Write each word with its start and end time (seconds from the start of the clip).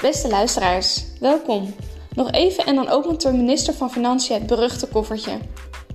Beste 0.00 0.28
luisteraars, 0.28 1.04
welkom. 1.18 1.74
Nog 2.14 2.30
even 2.30 2.66
en 2.66 2.74
dan 2.74 2.88
opent 2.88 3.20
de 3.20 3.32
minister 3.32 3.74
van 3.74 3.90
Financiën 3.90 4.34
het 4.34 4.46
beruchte 4.46 4.88
koffertje. 4.88 5.38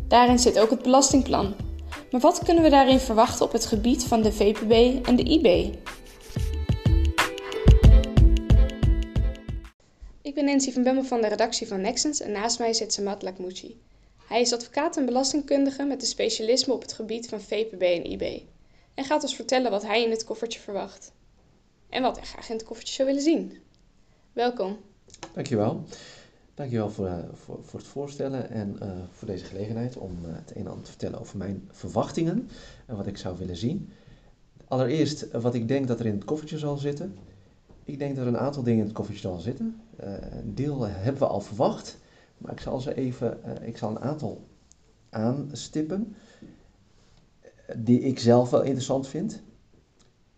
Daarin 0.07 0.39
zit 0.39 0.59
ook 0.59 0.69
het 0.69 0.81
belastingplan. 0.81 1.55
Maar 2.11 2.21
wat 2.21 2.43
kunnen 2.43 2.63
we 2.63 2.69
daarin 2.69 2.99
verwachten 2.99 3.45
op 3.45 3.51
het 3.51 3.65
gebied 3.65 4.03
van 4.03 4.21
de 4.21 4.31
VPB 4.31 5.05
en 5.07 5.15
de 5.15 5.23
IB? 5.23 5.75
Ik 10.21 10.33
ben 10.33 10.45
Nancy 10.45 10.71
van 10.71 10.83
Bemmel 10.83 11.03
van 11.03 11.21
de 11.21 11.27
redactie 11.27 11.67
van 11.67 11.81
Nexens 11.81 12.21
en 12.21 12.31
naast 12.31 12.59
mij 12.59 12.73
zit 12.73 12.93
Samat 12.93 13.21
Lakmouchi. 13.21 13.81
Hij 14.27 14.41
is 14.41 14.53
advocaat 14.53 14.97
en 14.97 15.05
belastingkundige 15.05 15.83
met 15.83 16.01
een 16.01 16.07
specialisme 16.07 16.73
op 16.73 16.81
het 16.81 16.93
gebied 16.93 17.29
van 17.29 17.41
VPB 17.41 17.81
en 17.81 18.11
IB. 18.11 18.41
En 18.93 19.03
gaat 19.03 19.23
ons 19.23 19.35
vertellen 19.35 19.71
wat 19.71 19.83
hij 19.83 20.03
in 20.03 20.11
het 20.11 20.23
koffertje 20.23 20.59
verwacht. 20.59 21.11
En 21.89 22.01
wat 22.01 22.17
hij 22.17 22.25
graag 22.25 22.49
in 22.49 22.55
het 22.55 22.65
koffertje 22.65 22.93
zou 22.93 23.07
willen 23.07 23.23
zien. 23.23 23.64
Welkom. 24.35 24.77
Dankjewel. 25.33 25.83
Dankjewel 26.53 26.89
voor, 26.89 27.07
uh, 27.07 27.17
voor, 27.33 27.59
voor 27.63 27.79
het 27.79 27.87
voorstellen 27.87 28.49
en 28.49 28.75
uh, 28.81 28.89
voor 29.11 29.27
deze 29.27 29.45
gelegenheid 29.45 29.97
om 29.97 30.11
uh, 30.25 30.31
het 30.35 30.51
een 30.55 30.61
en 30.61 30.67
ander 30.67 30.83
te 30.83 30.89
vertellen 30.89 31.19
over 31.19 31.37
mijn 31.37 31.69
verwachtingen 31.71 32.49
en 32.85 32.95
wat 32.95 33.07
ik 33.07 33.17
zou 33.17 33.37
willen 33.37 33.55
zien. 33.55 33.89
Allereerst 34.67 35.31
wat 35.31 35.53
ik 35.53 35.67
denk 35.67 35.87
dat 35.87 35.99
er 35.99 36.05
in 36.05 36.13
het 36.13 36.23
koffertje 36.23 36.57
zal 36.57 36.77
zitten. 36.77 37.17
Ik 37.83 37.99
denk 37.99 38.15
dat 38.15 38.25
er 38.25 38.33
een 38.33 38.39
aantal 38.39 38.63
dingen 38.63 38.79
in 38.79 38.85
het 38.85 38.95
koffertje 38.95 39.27
zal 39.27 39.39
zitten. 39.39 39.81
een 39.95 40.55
deel 40.55 40.83
hebben 40.87 41.21
we 41.21 41.27
al 41.27 41.41
verwacht, 41.41 41.97
maar 42.37 42.51
ik 42.51 42.59
zal 42.59 42.79
ze 42.79 42.95
even, 42.95 43.39
ik 43.61 43.77
zal 43.77 43.89
een 43.89 43.99
aantal 43.99 44.47
aanstippen 45.09 46.15
die 47.75 47.99
ik 47.99 48.19
zelf 48.19 48.49
wel 48.49 48.61
interessant 48.61 49.07
vind. 49.07 49.41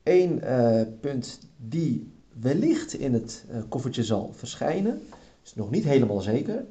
Eén 0.04 0.42
punt 1.00 1.40
die 1.58 2.16
wellicht 2.40 2.94
in 2.94 3.14
het 3.14 3.46
koffertje 3.70 4.04
zal 4.04 4.32
verschijnen, 4.34 5.02
is 5.44 5.56
nog 5.56 5.72
niet 5.72 5.84
helemaal 5.84 6.22
zeker, 6.22 6.66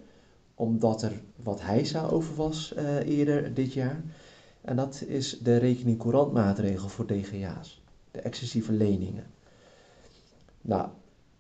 omdat 0.55 1.03
er 1.03 1.23
wat 1.43 1.61
heisa 1.61 2.07
over 2.07 2.35
was 2.35 2.75
uh, 2.77 3.07
eerder 3.07 3.55
dit 3.55 3.73
jaar. 3.73 4.03
En 4.61 4.77
dat 4.77 5.05
is 5.07 5.39
de 5.39 5.57
rekening 5.57 5.99
courantmaatregel 5.99 6.89
voor 6.89 7.07
DGA's, 7.07 7.83
de 8.11 8.21
excessieve 8.21 8.73
leningen. 8.73 9.25
Nou, 10.61 10.89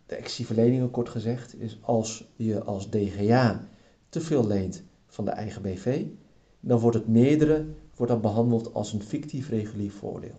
de 0.07 0.15
excessieve 0.15 0.55
leningen, 0.55 0.91
kort 0.91 1.09
gezegd, 1.09 1.61
is 1.61 1.79
als 1.81 2.25
je 2.37 2.63
als 2.63 2.91
DGA 2.91 3.69
te 4.09 4.21
veel 4.21 4.47
leent 4.47 4.83
van 5.07 5.25
de 5.25 5.31
eigen 5.31 5.63
BV, 5.63 6.05
dan 6.61 6.79
wordt 6.79 6.97
het 6.97 7.09
meerdere 7.09 7.67
wordt 7.97 8.13
dat 8.13 8.21
behandeld 8.21 8.75
als 8.75 8.93
een 8.93 9.03
fictief 9.03 9.49
regulier 9.49 9.91
voordeel. 9.91 10.35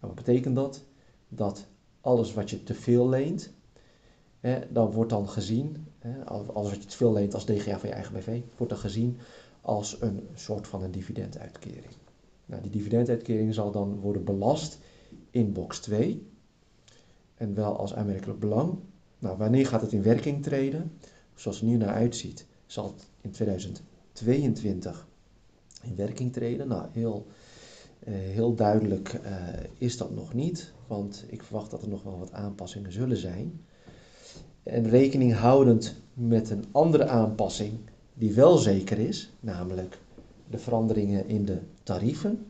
En 0.00 0.06
wat 0.06 0.14
betekent 0.14 0.54
dat? 0.54 0.84
Dat 1.28 1.66
alles 2.08 2.34
wat 2.34 2.50
je 2.50 2.62
te 2.62 2.74
veel 2.74 3.08
leent, 3.08 3.50
dan 4.70 4.90
wordt 4.90 5.10
dan 5.10 5.28
gezien, 5.28 5.86
als 6.52 6.70
je 6.70 6.78
te 6.78 6.96
veel 6.96 7.12
leent 7.12 7.34
als 7.34 7.44
DGA 7.44 7.78
van 7.78 7.88
je 7.88 7.94
eigen 7.94 8.14
BV, 8.14 8.40
wordt 8.56 8.72
dan 8.72 8.82
gezien 8.82 9.18
als 9.60 10.00
een 10.00 10.28
soort 10.34 10.66
van 10.66 10.82
een 10.82 10.90
dividenduitkering. 10.90 11.92
Nou, 12.46 12.62
die 12.62 12.70
dividenduitkering 12.70 13.54
zal 13.54 13.70
dan 13.70 14.00
worden 14.00 14.24
belast 14.24 14.78
in 15.30 15.52
box 15.52 15.80
2 15.80 16.26
en 17.34 17.54
wel 17.54 17.78
als 17.78 17.94
aanmerkelijk 17.94 18.40
belang. 18.40 18.78
Nou, 19.18 19.38
wanneer 19.38 19.66
gaat 19.66 19.80
het 19.80 19.92
in 19.92 20.02
werking 20.02 20.42
treden? 20.42 20.92
Zoals 21.34 21.60
het 21.60 21.68
nu 21.68 21.76
naar 21.76 21.94
uitziet, 21.94 22.46
zal 22.66 22.84
het 22.84 23.08
in 23.20 23.30
2022 23.30 25.06
in 25.82 25.96
werking 25.96 26.32
treden. 26.32 26.68
Nou, 26.68 26.86
heel, 26.92 27.26
heel 28.04 28.54
duidelijk 28.54 29.20
uh, 29.24 29.30
is 29.78 29.96
dat 29.96 30.14
nog 30.14 30.34
niet, 30.34 30.72
want 30.86 31.24
ik 31.28 31.42
verwacht 31.42 31.70
dat 31.70 31.82
er 31.82 31.88
nog 31.88 32.02
wel 32.02 32.18
wat 32.18 32.32
aanpassingen 32.32 32.92
zullen 32.92 33.16
zijn. 33.16 33.60
En 34.62 34.88
rekening 34.88 35.34
houdend 35.34 35.94
met 36.14 36.50
een 36.50 36.64
andere 36.72 37.06
aanpassing 37.06 37.72
die 38.14 38.32
wel 38.32 38.56
zeker 38.56 38.98
is, 38.98 39.32
namelijk 39.40 39.98
de 40.50 40.58
veranderingen 40.58 41.28
in 41.28 41.44
de 41.44 41.58
tarieven, 41.82 42.46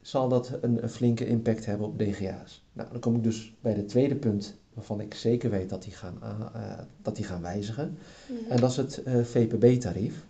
zal 0.00 0.28
dat 0.28 0.58
een, 0.60 0.82
een 0.82 0.90
flinke 0.90 1.26
impact 1.26 1.66
hebben 1.66 1.86
op 1.86 1.98
DGA's. 1.98 2.64
Nou, 2.72 2.88
dan 2.90 3.00
kom 3.00 3.16
ik 3.16 3.22
dus 3.22 3.54
bij 3.60 3.72
het 3.72 3.88
tweede 3.88 4.16
punt 4.16 4.56
waarvan 4.74 5.00
ik 5.00 5.14
zeker 5.14 5.50
weet 5.50 5.68
dat 5.68 5.82
die 5.82 5.92
gaan, 5.92 6.18
uh, 6.22 6.72
dat 7.02 7.16
die 7.16 7.24
gaan 7.24 7.42
wijzigen. 7.42 7.98
Mm-hmm. 8.28 8.50
En 8.50 8.60
dat 8.60 8.70
is 8.70 8.76
het 8.76 9.02
uh, 9.06 9.24
VPB-tarief. 9.24 10.24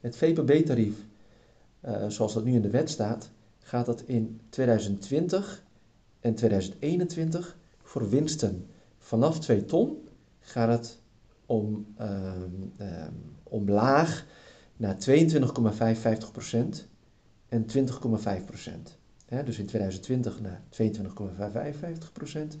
Het 0.00 0.16
VPB-tarief, 0.16 0.94
zoals 2.08 2.34
dat 2.34 2.44
nu 2.44 2.52
in 2.54 2.62
de 2.62 2.70
wet 2.70 2.90
staat, 2.90 3.30
gaat 3.58 3.86
dat 3.86 4.02
in 4.02 4.40
2020 4.48 5.64
en 6.20 6.34
2021 6.34 7.56
voor 7.82 8.08
winsten 8.08 8.66
vanaf 8.98 9.40
2 9.40 9.64
ton 9.64 10.08
gaat 10.40 10.68
het 10.68 11.00
om, 11.46 11.86
um, 12.00 12.72
um, 12.80 13.36
omlaag 13.42 14.26
naar 14.76 14.96
22,55% 14.96 15.06
en 17.48 17.66
20,5%. 17.76 17.84
dus 19.44 19.58
in 19.58 19.66
2020 19.66 20.40
naar 20.40 20.62
22,55% 20.70 22.56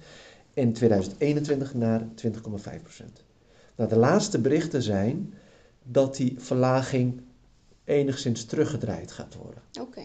en 0.54 0.72
2021 0.72 1.74
naar 1.74 2.00
20,5%. 2.00 2.34
Nou, 3.76 3.88
de 3.90 3.96
laatste 3.96 4.40
berichten 4.40 4.82
zijn 4.82 5.34
dat 5.82 6.16
die 6.16 6.34
verlaging 6.38 7.20
enigszins 7.88 8.44
teruggedraaid 8.44 9.12
gaat 9.12 9.34
worden. 9.34 9.62
Oké. 9.80 10.02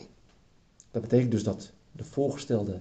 Dat 0.92 1.02
betekent 1.02 1.32
dus 1.32 1.44
dat 1.44 1.72
de 1.92 2.04
voorgestelde 2.04 2.80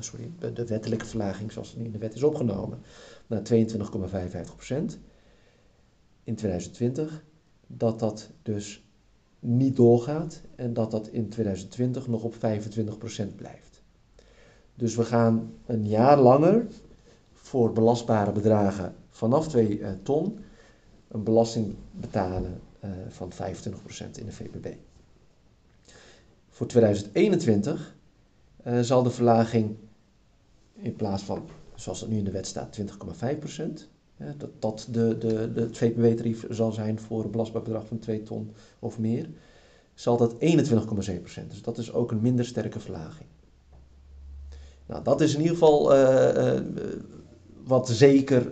sorry, 0.00 0.30
de 0.54 0.66
wettelijke 0.66 1.06
verlaging 1.06 1.52
zoals 1.52 1.70
het 1.70 1.78
in 1.78 1.92
de 1.92 1.98
wet 1.98 2.14
is 2.14 2.22
opgenomen 2.22 2.80
naar 3.26 3.40
22,55% 3.40 3.48
in 6.24 6.34
2020, 6.34 7.24
dat 7.66 7.98
dat 7.98 8.30
dus 8.42 8.84
niet 9.38 9.76
doorgaat 9.76 10.40
en 10.54 10.72
dat 10.72 10.90
dat 10.90 11.08
in 11.08 11.28
2020 11.28 12.08
nog 12.08 12.22
op 12.22 12.34
25% 12.34 12.38
blijft. 13.36 13.82
Dus 14.74 14.96
we 14.96 15.04
gaan 15.04 15.52
een 15.66 15.88
jaar 15.88 16.20
langer 16.20 16.66
voor 17.32 17.72
belastbare 17.72 18.32
bedragen 18.32 18.94
vanaf 19.10 19.48
2 19.48 19.78
uh, 19.78 19.88
ton 20.02 20.38
een 21.08 21.22
belasting 21.22 21.74
betalen 21.92 22.60
van 23.08 23.32
25% 23.32 23.36
in 24.18 24.26
de 24.26 24.32
VPB. 24.32 24.74
Voor 26.56 26.66
2021 26.66 27.94
uh, 28.66 28.80
zal 28.80 29.02
de 29.02 29.10
verlaging 29.10 29.76
in 30.72 30.96
plaats 30.96 31.22
van, 31.22 31.48
zoals 31.74 32.00
het 32.00 32.10
nu 32.10 32.18
in 32.18 32.24
de 32.24 32.30
wet 32.30 32.46
staat, 32.46 32.78
20,5%, 32.80 32.84
dat 34.36 34.50
dat 34.58 34.88
de, 34.90 35.18
de, 35.18 35.52
de, 35.52 35.60
het 35.60 35.78
VPB-tarief 35.78 36.46
zal 36.50 36.72
zijn 36.72 37.00
voor 37.00 37.24
een 37.24 37.30
belastbaar 37.30 37.62
bedrag 37.62 37.86
van 37.86 37.98
2 37.98 38.22
ton 38.22 38.50
of 38.78 38.98
meer, 38.98 39.28
zal 39.94 40.16
dat 40.16 40.32
21,7%. 40.32 40.38
Dus 41.48 41.62
dat 41.62 41.78
is 41.78 41.92
ook 41.92 42.10
een 42.10 42.20
minder 42.20 42.44
sterke 42.44 42.80
verlaging. 42.80 43.28
Nou, 44.86 45.02
dat 45.02 45.20
is 45.20 45.34
in 45.34 45.40
ieder 45.40 45.56
geval 45.56 45.96
uh, 45.96 46.60
wat 47.64 47.88
zeker 47.88 48.50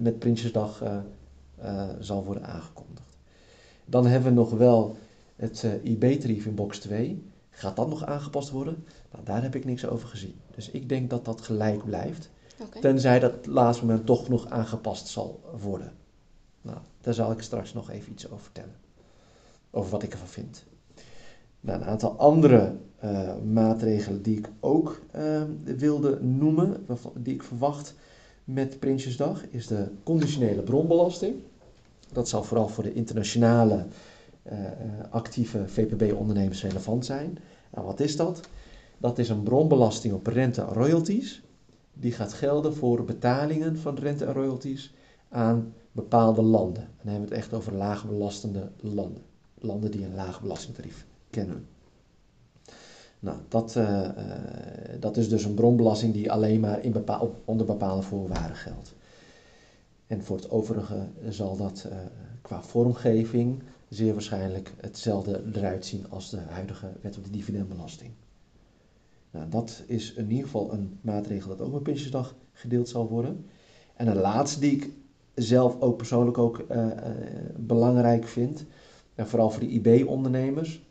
met 0.00 0.18
Prinsjesdag 0.18 0.82
zal 2.00 2.24
worden 2.24 2.46
aangekondigd. 2.46 3.07
Dan 3.90 4.06
hebben 4.06 4.28
we 4.28 4.38
nog 4.38 4.50
wel 4.50 4.96
het 5.36 5.66
IB-tarief 5.82 6.46
in 6.46 6.54
box 6.54 6.78
2. 6.78 7.22
Gaat 7.50 7.76
dat 7.76 7.88
nog 7.88 8.04
aangepast 8.04 8.50
worden? 8.50 8.84
Nou, 9.12 9.24
daar 9.24 9.42
heb 9.42 9.54
ik 9.54 9.64
niks 9.64 9.86
over 9.86 10.08
gezien. 10.08 10.34
Dus 10.54 10.70
ik 10.70 10.88
denk 10.88 11.10
dat 11.10 11.24
dat 11.24 11.40
gelijk 11.40 11.84
blijft. 11.84 12.30
Okay. 12.62 12.80
Tenzij 12.80 13.18
dat 13.18 13.46
laatste 13.46 13.86
moment 13.86 14.06
toch 14.06 14.28
nog 14.28 14.48
aangepast 14.48 15.06
zal 15.06 15.40
worden. 15.60 15.92
Nou, 16.62 16.78
daar 17.00 17.14
zal 17.14 17.30
ik 17.30 17.40
straks 17.40 17.72
nog 17.72 17.90
even 17.90 18.12
iets 18.12 18.30
over 18.30 18.44
vertellen. 18.44 18.74
Over 19.70 19.90
wat 19.90 20.02
ik 20.02 20.12
ervan 20.12 20.28
vind. 20.28 20.64
Nou, 21.60 21.80
een 21.80 21.86
aantal 21.86 22.18
andere 22.18 22.76
uh, 23.04 23.36
maatregelen 23.52 24.22
die 24.22 24.38
ik 24.38 24.48
ook 24.60 25.00
uh, 25.16 25.42
wilde 25.64 26.22
noemen, 26.22 26.86
die 27.14 27.34
ik 27.34 27.42
verwacht 27.42 27.94
met 28.44 28.78
Prinsjesdag, 28.78 29.48
is 29.50 29.66
de 29.66 29.88
conditionele 30.02 30.62
bronbelasting. 30.62 31.42
Dat 32.12 32.28
zal 32.28 32.42
vooral 32.42 32.68
voor 32.68 32.84
de 32.84 32.92
internationale 32.92 33.86
uh, 34.52 34.58
actieve 35.10 35.68
VPB-ondernemers 35.68 36.62
relevant 36.62 37.04
zijn. 37.04 37.38
Nou, 37.70 37.86
wat 37.86 38.00
is 38.00 38.16
dat? 38.16 38.40
Dat 38.98 39.18
is 39.18 39.28
een 39.28 39.42
bronbelasting 39.42 40.14
op 40.14 40.26
rente 40.26 40.60
en 40.60 40.72
royalties. 40.72 41.42
Die 41.92 42.12
gaat 42.12 42.32
gelden 42.32 42.74
voor 42.74 43.04
betalingen 43.04 43.78
van 43.78 43.96
rente 43.96 44.24
en 44.24 44.32
royalties 44.32 44.94
aan 45.28 45.74
bepaalde 45.92 46.42
landen. 46.42 46.82
En 46.82 46.88
dan 47.02 47.12
hebben 47.12 47.28
we 47.28 47.34
het 47.34 47.44
echt 47.44 47.54
over 47.54 47.74
laagbelastende 47.74 48.70
landen. 48.80 49.22
Landen 49.54 49.90
die 49.90 50.04
een 50.04 50.14
laag 50.14 50.40
belastingtarief 50.40 51.06
kennen. 51.30 51.66
Nou, 53.20 53.36
dat, 53.48 53.74
uh, 53.76 54.08
dat 55.00 55.16
is 55.16 55.28
dus 55.28 55.44
een 55.44 55.54
bronbelasting 55.54 56.12
die 56.12 56.32
alleen 56.32 56.60
maar 56.60 56.84
in 56.84 57.04
onder 57.44 57.66
bepaalde 57.66 58.02
voorwaarden 58.02 58.56
geldt. 58.56 58.94
En 60.08 60.24
voor 60.24 60.36
het 60.36 60.50
overige 60.50 61.08
zal 61.28 61.56
dat 61.56 61.86
uh, 61.90 61.98
qua 62.42 62.62
vormgeving 62.62 63.62
zeer 63.88 64.12
waarschijnlijk 64.12 64.74
hetzelfde 64.80 65.42
eruit 65.52 65.86
zien 65.86 66.10
als 66.10 66.30
de 66.30 66.38
huidige 66.38 66.92
wet 67.00 67.16
op 67.16 67.24
de 67.24 67.30
dividendbelasting. 67.30 68.10
Nou, 69.30 69.48
dat 69.48 69.82
is 69.86 70.12
in 70.12 70.30
ieder 70.30 70.44
geval 70.44 70.72
een 70.72 70.98
maatregel 71.00 71.48
dat 71.48 71.66
ook 71.66 71.72
met 71.72 71.82
Prinsjesdag 71.82 72.34
gedeeld 72.52 72.88
zal 72.88 73.08
worden. 73.08 73.44
En 73.94 74.06
een 74.06 74.16
laatste 74.16 74.60
die 74.60 74.72
ik 74.72 74.90
zelf 75.34 75.80
ook 75.80 75.96
persoonlijk 75.96 76.38
ook 76.38 76.66
belangrijk 77.56 78.26
vind, 78.26 78.64
en 79.14 79.28
vooral 79.28 79.50
voor 79.50 79.60
de 79.60 79.68
IB-ondernemers, 79.68 80.82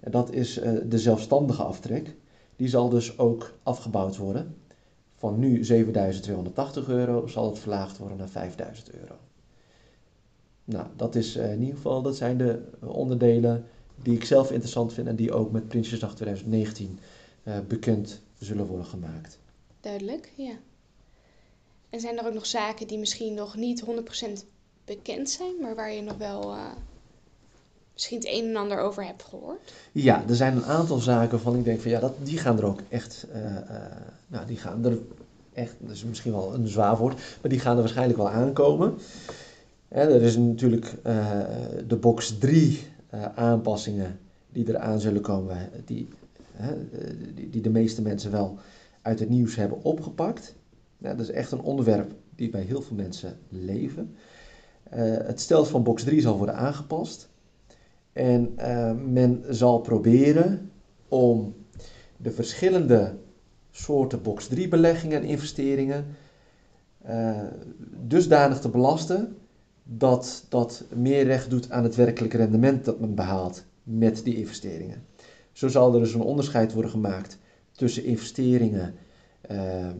dat 0.00 0.32
is 0.32 0.54
de 0.88 0.98
zelfstandige 0.98 1.62
aftrek. 1.62 2.16
Die 2.56 2.68
zal 2.68 2.88
dus 2.88 3.18
ook 3.18 3.54
afgebouwd 3.62 4.16
worden. 4.16 4.54
Van 5.20 5.38
nu 5.38 5.64
7.280 5.64 6.86
euro 6.86 7.26
zal 7.26 7.50
het 7.50 7.58
verlaagd 7.58 7.98
worden 7.98 8.16
naar 8.16 8.50
5.000 8.50 9.00
euro. 9.00 9.14
Nou, 10.64 10.86
dat 10.96 11.14
is 11.14 11.36
in 11.36 11.60
ieder 11.60 11.74
geval, 11.74 12.02
dat 12.02 12.16
zijn 12.16 12.38
de 12.38 12.62
onderdelen 12.80 13.64
die 14.02 14.14
ik 14.14 14.24
zelf 14.24 14.50
interessant 14.50 14.92
vind 14.92 15.06
en 15.06 15.16
die 15.16 15.32
ook 15.32 15.50
met 15.50 15.68
Prinsjesdag 15.68 16.14
2019 16.14 16.98
uh, 17.44 17.58
bekend 17.68 18.20
zullen 18.38 18.66
worden 18.66 18.86
gemaakt. 18.86 19.38
Duidelijk, 19.80 20.32
ja. 20.36 20.54
En 21.90 22.00
zijn 22.00 22.18
er 22.18 22.26
ook 22.26 22.34
nog 22.34 22.46
zaken 22.46 22.86
die 22.86 22.98
misschien 22.98 23.34
nog 23.34 23.56
niet 23.56 23.84
100% 23.84 24.44
bekend 24.84 25.30
zijn, 25.30 25.54
maar 25.60 25.74
waar 25.74 25.92
je 25.92 26.02
nog 26.02 26.16
wel 26.16 26.54
misschien 28.00 28.32
het 28.32 28.44
een 28.44 28.50
en 28.50 28.56
ander 28.56 28.78
over 28.78 29.04
hebt 29.04 29.22
gehoord? 29.22 29.72
Ja, 29.92 30.24
er 30.28 30.34
zijn 30.34 30.56
een 30.56 30.64
aantal 30.64 30.98
zaken 30.98 31.40
van 31.40 31.56
ik 31.56 31.64
denk 31.64 31.80
van 31.80 31.90
ja, 31.90 32.00
dat, 32.00 32.14
die 32.22 32.38
gaan 32.38 32.58
er 32.58 32.64
ook 32.64 32.80
echt, 32.88 33.26
uh, 33.34 33.56
nou 34.26 34.46
die 34.46 34.56
gaan 34.56 34.84
er 34.84 34.98
echt, 35.52 35.74
dat 35.78 35.90
is 35.90 36.04
misschien 36.04 36.32
wel 36.32 36.54
een 36.54 36.68
zwaar 36.68 36.96
woord, 36.96 37.20
maar 37.40 37.50
die 37.50 37.60
gaan 37.60 37.74
er 37.74 37.82
waarschijnlijk 37.82 38.18
wel 38.18 38.30
aankomen. 38.30 38.98
Er 39.88 40.22
is 40.22 40.36
natuurlijk 40.36 40.94
de 41.86 41.96
box 42.00 42.38
3 42.38 42.86
aanpassingen 43.34 44.18
die 44.52 44.68
eraan 44.68 45.00
zullen 45.00 45.22
komen, 45.22 45.70
die 45.84 46.08
die, 47.34 47.50
die 47.50 47.62
de 47.62 47.70
meeste 47.70 48.02
mensen 48.02 48.30
wel 48.30 48.58
uit 49.02 49.18
het 49.18 49.28
nieuws 49.28 49.56
hebben 49.56 49.82
opgepakt. 49.82 50.54
Ja, 50.98 51.14
dat 51.14 51.28
is 51.28 51.30
echt 51.30 51.52
een 51.52 51.60
onderwerp 51.60 52.12
die 52.34 52.50
bij 52.50 52.62
heel 52.62 52.82
veel 52.82 52.96
mensen 52.96 53.38
leven. 53.48 54.14
Het 54.90 55.40
stelsel 55.40 55.70
van 55.70 55.82
box 55.82 56.04
3 56.04 56.20
zal 56.20 56.36
worden 56.36 56.54
aangepast. 56.54 57.29
En 58.20 58.54
uh, 58.58 58.92
men 59.06 59.44
zal 59.48 59.80
proberen 59.80 60.70
om 61.08 61.54
de 62.16 62.30
verschillende 62.30 63.16
soorten 63.70 64.22
box 64.22 64.46
3 64.46 64.68
beleggingen 64.68 65.22
en 65.22 65.28
investeringen 65.28 66.06
uh, 67.08 67.42
dusdanig 68.06 68.60
te 68.60 68.68
belasten 68.68 69.36
dat 69.82 70.46
dat 70.48 70.84
meer 70.94 71.24
recht 71.24 71.50
doet 71.50 71.70
aan 71.70 71.82
het 71.82 71.94
werkelijke 71.94 72.36
rendement 72.36 72.84
dat 72.84 73.00
men 73.00 73.14
behaalt 73.14 73.64
met 73.82 74.24
die 74.24 74.36
investeringen. 74.36 75.04
Zo 75.52 75.68
zal 75.68 75.94
er 75.94 76.00
dus 76.00 76.14
een 76.14 76.20
onderscheid 76.20 76.72
worden 76.72 76.90
gemaakt 76.90 77.38
tussen 77.72 78.04
investeringen 78.04 78.94
uh, 79.50 79.86
uh, 79.86 79.92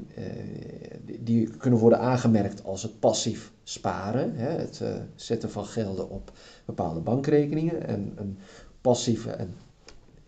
die 1.20 1.50
kunnen 1.50 1.78
worden 1.78 1.98
aangemerkt 1.98 2.64
als 2.64 2.82
het 2.82 3.00
passief 3.00 3.52
sparen, 3.62 4.34
hè, 4.34 4.48
het 4.48 4.80
uh, 4.82 4.94
zetten 5.14 5.50
van 5.50 5.64
gelden 5.64 6.10
op 6.10 6.32
bepaalde 6.64 7.00
bankrekeningen 7.00 7.86
en 7.86 8.12
een 8.16 8.38
passieve 8.80 9.30
en 9.30 9.54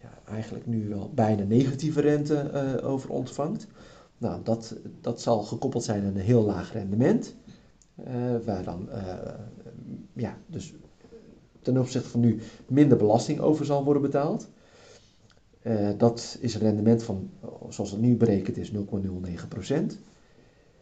ja, 0.01 0.19
eigenlijk 0.25 0.67
nu 0.67 0.89
wel 0.89 1.11
bijna 1.15 1.45
negatieve 1.45 2.01
rente 2.01 2.81
over 2.83 3.11
ontvangt. 3.11 3.67
Nou, 4.19 4.41
dat, 4.43 4.77
dat 5.01 5.21
zal 5.21 5.43
gekoppeld 5.43 5.85
zijn 5.85 6.05
aan 6.05 6.17
een 6.17 6.17
heel 6.17 6.43
laag 6.43 6.73
rendement, 6.73 7.35
waar 8.45 8.65
dan 8.65 8.89
ja, 10.13 10.37
dus 10.47 10.75
ten 11.63 11.79
opzichte 11.79 12.09
van 12.09 12.21
nu 12.21 12.41
minder 12.67 12.99
belasting 12.99 13.41
over 13.41 13.65
zal 13.65 13.85
worden 13.85 14.03
betaald. 14.03 14.49
Uh, 15.63 15.89
dat 15.97 16.37
is 16.41 16.55
een 16.55 16.61
rendement 16.61 17.03
van, 17.03 17.31
zoals 17.69 17.91
het 17.91 18.01
nu 18.01 18.17
berekend 18.17 18.57
is, 18.57 18.73
0,09%. 18.73 18.79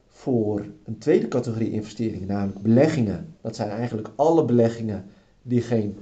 Voor 0.08 0.66
een 0.84 0.98
tweede 0.98 1.28
categorie 1.28 1.70
investeringen, 1.70 2.28
namelijk 2.28 2.62
beleggingen, 2.62 3.34
dat 3.40 3.56
zijn 3.56 3.70
eigenlijk 3.70 4.10
alle 4.16 4.44
beleggingen 4.44 5.04
die 5.42 5.60
geen, 5.60 5.96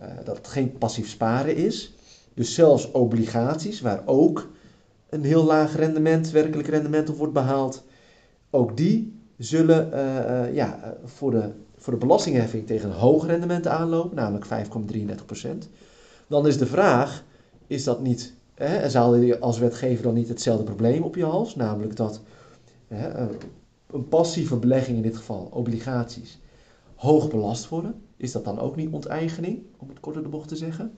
uh, 0.00 0.04
dat 0.24 0.46
geen 0.46 0.78
passief 0.78 1.08
sparen 1.08 1.56
is. 1.56 1.94
Dus 2.34 2.54
zelfs 2.54 2.90
obligaties, 2.90 3.80
waar 3.80 4.02
ook 4.06 4.48
een 5.08 5.24
heel 5.24 5.44
laag 5.44 5.76
rendement, 5.76 6.30
werkelijk 6.30 6.68
rendement 6.68 7.10
op 7.10 7.16
wordt 7.16 7.32
behaald. 7.32 7.84
Ook 8.50 8.76
die 8.76 9.20
zullen 9.38 9.90
uh, 9.94 10.54
ja, 10.54 10.96
voor, 11.04 11.30
de, 11.30 11.50
voor 11.76 11.92
de 11.92 11.98
belastingheffing 11.98 12.66
tegen 12.66 12.90
een 12.90 12.96
hoog 12.96 13.26
rendement 13.26 13.66
aanlopen, 13.66 14.16
namelijk 14.16 14.46
5,33%. 15.44 15.48
Dan 16.26 16.46
is 16.46 16.58
de 16.58 16.66
vraag, 16.66 17.24
is 17.66 17.84
dat 17.84 18.00
niet, 18.00 18.34
hè, 18.54 18.90
zal 18.90 19.14
je 19.14 19.38
als 19.38 19.58
wetgever 19.58 20.02
dan 20.02 20.14
niet 20.14 20.28
hetzelfde 20.28 20.64
probleem 20.64 21.02
op 21.02 21.14
je 21.14 21.24
hals? 21.24 21.54
Namelijk 21.54 21.96
dat 21.96 22.20
hè, 22.86 23.28
een 23.86 24.08
passieve 24.08 24.56
belegging, 24.56 24.96
in 24.96 25.02
dit 25.02 25.16
geval 25.16 25.48
obligaties, 25.52 26.38
hoog 26.94 27.30
belast 27.30 27.68
worden. 27.68 28.02
Is 28.16 28.32
dat 28.32 28.44
dan 28.44 28.58
ook 28.58 28.76
niet 28.76 28.92
onteigening, 28.92 29.62
om 29.76 29.88
het 29.88 30.00
korter 30.00 30.22
de 30.22 30.28
bocht 30.28 30.48
te 30.48 30.56
zeggen? 30.56 30.96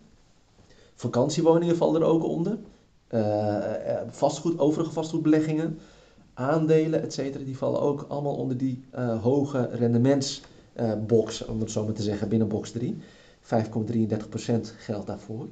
Vakantiewoningen 0.95 1.77
vallen 1.77 2.01
er 2.01 2.07
ook 2.07 2.25
onder. 2.25 2.59
Uh, 3.11 4.01
vastgoed, 4.11 4.59
overige 4.59 4.93
vastgoedbeleggingen, 4.93 5.79
aandelen, 6.35 7.03
et 7.03 7.13
cetera, 7.13 7.45
die 7.45 7.57
vallen 7.57 7.81
ook 7.81 8.05
allemaal 8.09 8.35
onder 8.35 8.57
die 8.57 8.85
hoge 9.21 9.69
rendementsbox, 9.73 11.45
om 11.45 11.61
het 11.61 11.71
zo 11.71 11.85
maar 11.85 11.95
te 11.95 12.03
zeggen, 12.03 12.29
binnen 12.29 12.49
box 12.49 12.71
3. 12.71 12.99
5,33% 13.43 13.49
geldt 14.79 15.07
daarvoor. 15.07 15.49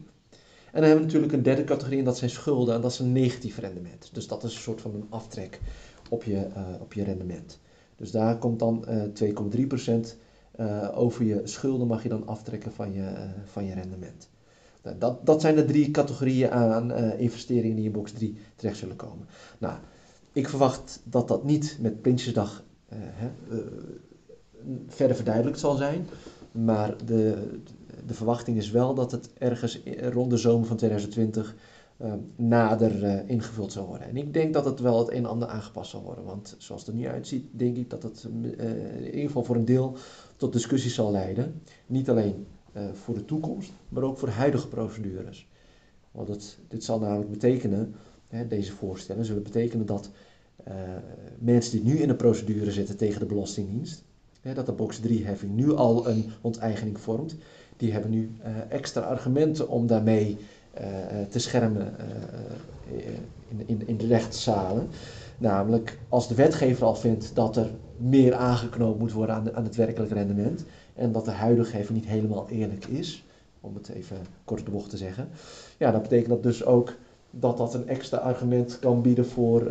En 0.77 0.83
dan 0.83 0.91
hebben 0.91 1.07
we 1.07 1.13
natuurlijk 1.13 1.33
een 1.33 1.55
derde 1.55 1.65
categorie 1.65 1.99
en 1.99 2.05
dat 2.05 2.19
zijn 2.19 2.31
schulden 2.31 2.75
en 2.75 2.81
dat 2.81 2.91
is 2.91 2.99
een 2.99 3.13
negatief 3.13 3.59
rendement. 3.59 4.11
Dus 4.13 4.27
dat 4.27 4.45
is 4.45 4.55
een 4.55 4.61
soort 4.61 4.81
van 4.81 4.95
een 4.95 5.07
aftrek 5.09 5.61
op 6.11 6.23
je, 6.23 6.47
uh, 6.57 6.81
op 6.81 6.93
je 6.93 7.05
rendement. 7.05 7.59
Dus 7.97 8.11
daar 8.11 8.39
komt 8.39 8.59
dan 8.59 8.85
uh, 8.89 9.03
2,3% 10.05 10.17
uh, 10.61 10.89
over 10.95 11.25
je 11.25 11.41
schulden 11.45 11.87
mag 11.87 12.03
je 12.03 12.09
dan 12.09 12.27
aftrekken 12.27 12.73
van 12.73 12.93
je, 12.93 13.29
van 13.45 13.65
je 13.65 13.75
rendement. 13.75 14.29
Nou, 14.83 14.99
dat, 14.99 15.27
dat 15.27 15.41
zijn 15.41 15.55
de 15.55 15.65
drie 15.65 15.91
categorieën 15.91 16.51
aan 16.51 16.93
investeringen 17.19 17.77
die 17.77 17.85
in 17.85 17.93
box 17.93 18.13
3 18.13 18.37
terecht 18.57 18.77
zullen 18.77 18.97
komen. 18.97 19.27
Nou, 19.59 19.79
ik 20.33 20.49
verwacht 20.49 21.01
dat 21.05 21.29
dat 21.29 21.45
niet 21.45 21.79
met 21.81 22.03
Prinsjesdag 22.03 22.65
hè, 22.89 23.29
verder 24.89 25.17
verduidelijkt 25.17 25.59
zal 25.59 25.77
zijn. 25.77 26.07
Maar 26.53 27.07
de, 27.07 27.49
de 28.07 28.15
verwachting 28.15 28.57
is 28.57 28.71
wel 28.71 28.95
dat 28.95 29.11
het 29.11 29.31
ergens 29.39 29.81
rond 30.01 30.31
de 30.31 30.37
zomer 30.37 30.67
van 30.67 30.77
2020 30.77 31.55
uh, 31.97 32.07
ehm, 32.07 32.19
nader 32.37 33.03
uh, 33.03 33.29
ingevuld 33.29 33.73
zal 33.73 33.87
worden. 33.87 34.09
En 34.09 34.17
ik 34.17 34.33
denk 34.33 34.53
dat 34.53 34.65
het 34.65 34.81
wel 34.81 34.99
het 34.99 35.09
een 35.09 35.17
en 35.17 35.27
ander 35.27 35.49
aangepast 35.49 35.91
zal 35.91 36.03
worden. 36.03 36.25
Want 36.25 36.55
zoals 36.59 36.81
het 36.81 36.91
er 36.91 36.97
nu 36.97 37.09
uitziet, 37.09 37.47
denk 37.51 37.77
ik 37.77 37.91
dat 37.91 38.03
het 38.03 38.29
uh, 38.43 38.71
in 38.97 39.05
ieder 39.05 39.27
geval 39.27 39.45
voor 39.45 39.57
een 39.57 39.65
deel 39.65 39.97
tot 40.37 40.53
discussies 40.53 40.95
zal 40.95 41.11
leiden. 41.11 41.63
Niet 41.87 42.11
alleen 42.11 42.47
eh, 42.73 42.83
voor 42.93 43.15
de 43.15 43.25
toekomst, 43.25 43.73
maar 43.89 44.03
ook 44.03 44.19
voor 44.19 44.29
huidige 44.29 44.69
procedures. 44.69 45.49
Want 46.11 46.29
het, 46.29 46.59
dit 46.69 46.85
zal 46.85 46.99
namelijk 46.99 47.31
betekenen, 47.31 47.95
hè, 48.29 48.47
deze 48.47 48.73
voorstellen 48.73 49.25
zullen 49.25 49.43
betekenen 49.43 49.87
dat 49.87 50.11
mensen 51.39 51.73
die 51.73 51.93
nu 51.93 51.99
in 51.99 52.09
de 52.09 52.15
procedure 52.15 52.73
zitten 52.73 52.97
tegen 52.97 53.21
de 53.21 53.27
Belastingdienst, 53.27 54.05
hè, 54.41 54.55
dat 54.55 54.67
de 54.67 54.73
box 54.73 55.01
3 55.01 55.25
heffing 55.25 55.55
nu 55.55 55.73
al 55.73 56.09
een 56.09 56.31
onteigening 56.41 57.01
vormt, 57.01 57.37
die 57.77 57.93
hebben 57.93 58.11
nu 58.11 58.31
uh, 58.41 58.47
extra 58.69 59.01
argumenten 59.01 59.69
om 59.69 59.87
daarmee 59.87 60.37
uh, 60.81 60.87
te 61.31 61.39
schermen 61.39 61.95
in, 63.49 63.63
in, 63.67 63.83
in 63.87 63.97
de 63.97 64.07
rechtszalen. 64.07 64.89
Namelijk 65.39 65.99
als 66.09 66.29
de 66.29 66.35
wetgever 66.35 66.87
al 66.87 66.95
vindt 66.95 67.35
dat 67.35 67.57
er 67.57 67.71
meer 67.97 68.35
aangeknoopt 68.35 68.99
moet 68.99 69.13
worden 69.13 69.35
aan, 69.35 69.55
aan 69.55 69.65
het 69.65 69.77
werkelijk 69.77 70.13
rendement 70.13 70.65
en 70.95 71.13
dat 71.13 71.25
de 71.25 71.31
huidige 71.31 71.77
heffing 71.77 71.99
niet 71.99 72.09
helemaal 72.09 72.49
eerlijk 72.49 72.87
is, 72.87 73.25
om 73.61 73.75
het 73.75 73.89
even 73.89 74.17
kort 74.45 74.65
de 74.65 74.71
bocht 74.71 74.91
te 74.91 74.97
zeggen, 74.97 75.29
ja, 75.79 75.91
dan 75.91 76.03
betekent 76.03 76.29
dat 76.29 76.43
dus 76.43 76.65
ook 76.65 76.95
dat 77.31 77.57
dat 77.57 77.75
een 77.75 77.89
extra 77.89 78.19
argument 78.19 78.79
kan 78.79 79.03
bieden 79.03 79.27
voor 79.27 79.63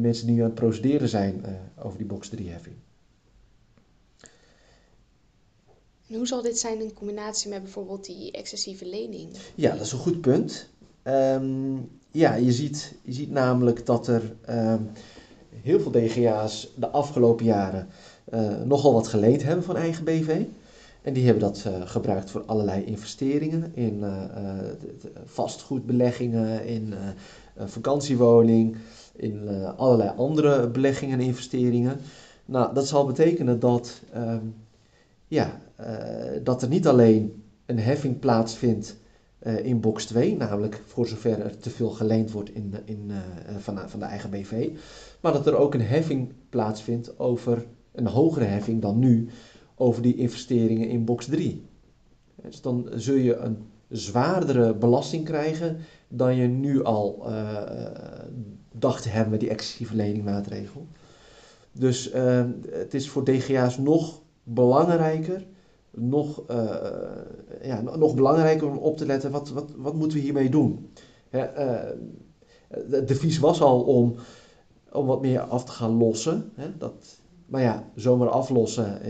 mensen 0.00 0.26
die 0.26 0.38
aan 0.38 0.44
het 0.44 0.54
procederen 0.54 1.08
zijn 1.08 1.44
over 1.82 1.98
die 1.98 2.06
box 2.06 2.28
3 2.28 2.50
heffing. 2.50 2.76
Hoe 6.06 6.26
zal 6.26 6.42
dit 6.42 6.58
zijn 6.58 6.80
in 6.80 6.92
combinatie 6.92 7.50
met 7.50 7.62
bijvoorbeeld 7.62 8.04
die 8.04 8.30
excessieve 8.30 8.86
lening? 8.86 9.28
Ja, 9.54 9.72
dat 9.72 9.86
is 9.86 9.92
een 9.92 9.98
goed 9.98 10.20
punt. 10.20 10.68
Um, 11.04 11.90
ja, 12.10 12.34
je 12.34 12.52
ziet, 12.52 12.94
je 13.02 13.12
ziet 13.12 13.30
namelijk 13.30 13.86
dat 13.86 14.06
er 14.06 14.22
um, 14.50 14.90
heel 15.62 15.80
veel 15.80 15.90
DGA's 15.90 16.72
de 16.76 16.88
afgelopen 16.88 17.44
jaren 17.44 17.88
uh, 18.32 18.62
nogal 18.62 18.92
wat 18.92 19.08
geleend 19.08 19.42
hebben 19.42 19.64
van 19.64 19.76
eigen 19.76 20.04
BV. 20.04 20.42
En 21.02 21.12
die 21.12 21.24
hebben 21.24 21.42
dat 21.42 21.64
uh, 21.66 21.80
gebruikt 21.84 22.30
voor 22.30 22.42
allerlei 22.46 22.84
investeringen 22.84 23.70
in 23.74 23.98
uh, 24.02 24.22
vastgoedbeleggingen, 25.24 26.66
in 26.66 26.94
vakantiewoning, 27.56 28.76
in 29.16 29.48
allerlei 29.76 30.12
andere 30.16 30.68
beleggingen 30.68 31.20
en 31.20 31.26
investeringen. 31.26 32.00
Nou, 32.44 32.74
dat 32.74 32.86
zal 32.86 33.06
betekenen 33.06 33.60
dat 33.60 34.00
um, 34.16 34.54
ja, 35.34 35.60
uh, 35.80 35.86
dat 36.42 36.62
er 36.62 36.68
niet 36.68 36.86
alleen 36.86 37.42
een 37.66 37.78
heffing 37.78 38.18
plaatsvindt 38.18 38.96
uh, 39.42 39.64
in 39.64 39.80
box 39.80 40.04
2, 40.04 40.36
namelijk 40.36 40.82
voor 40.86 41.06
zover 41.06 41.40
er 41.40 41.58
te 41.58 41.70
veel 41.70 41.90
geleend 41.90 42.30
wordt 42.30 42.54
in, 42.54 42.74
in, 42.84 43.10
uh, 43.10 43.16
van, 43.58 43.88
van 43.88 44.00
de 44.00 44.06
eigen 44.06 44.30
BV, 44.30 44.70
maar 45.20 45.32
dat 45.32 45.46
er 45.46 45.56
ook 45.56 45.74
een 45.74 45.86
heffing 45.86 46.32
plaatsvindt 46.48 47.18
over 47.18 47.66
een 47.92 48.06
hogere 48.06 48.44
heffing 48.44 48.82
dan 48.82 48.98
nu 48.98 49.28
over 49.74 50.02
die 50.02 50.16
investeringen 50.16 50.88
in 50.88 51.04
box 51.04 51.26
3. 51.26 51.66
Dus 52.42 52.60
dan 52.60 52.88
zul 52.94 53.16
je 53.16 53.36
een 53.36 53.56
zwaardere 53.88 54.74
belasting 54.74 55.24
krijgen 55.24 55.76
dan 56.08 56.36
je 56.36 56.46
nu 56.46 56.84
al 56.84 57.26
dacht 58.72 59.02
te 59.02 59.08
hebben 59.08 59.30
met 59.30 59.40
die 59.40 59.48
excessieve 59.48 59.96
leningmaatregel. 59.96 60.86
Dus 61.72 62.10
het 62.70 62.94
is 62.94 63.08
voor 63.08 63.24
DGA's 63.24 63.78
nog 63.78 64.22
belangrijker, 64.44 65.46
nog, 65.90 66.42
uh, 66.50 66.56
ja, 67.62 67.80
nog 67.80 68.14
belangrijker 68.14 68.68
om 68.70 68.76
op 68.76 68.96
te 68.96 69.06
letten, 69.06 69.30
wat, 69.30 69.50
wat, 69.50 69.70
wat 69.76 69.94
moeten 69.94 70.18
we 70.18 70.24
hiermee 70.24 70.50
doen? 70.50 70.90
Hè, 71.28 71.46
de 72.88 73.04
devies 73.04 73.38
was 73.38 73.60
al 73.60 73.80
om, 73.80 74.14
om 74.92 75.06
wat 75.06 75.20
meer 75.20 75.40
af 75.40 75.64
te 75.64 75.72
gaan 75.72 75.96
lossen. 75.96 76.50
Hè, 76.54 76.66
dat, 76.78 77.18
maar 77.46 77.62
ja, 77.62 77.84
zomaar 77.94 78.28
aflossen, 78.28 79.00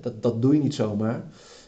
dat, 0.00 0.22
dat 0.22 0.42
doe 0.42 0.54
je 0.54 0.62
niet 0.62 0.74
zomaar. 0.74 1.24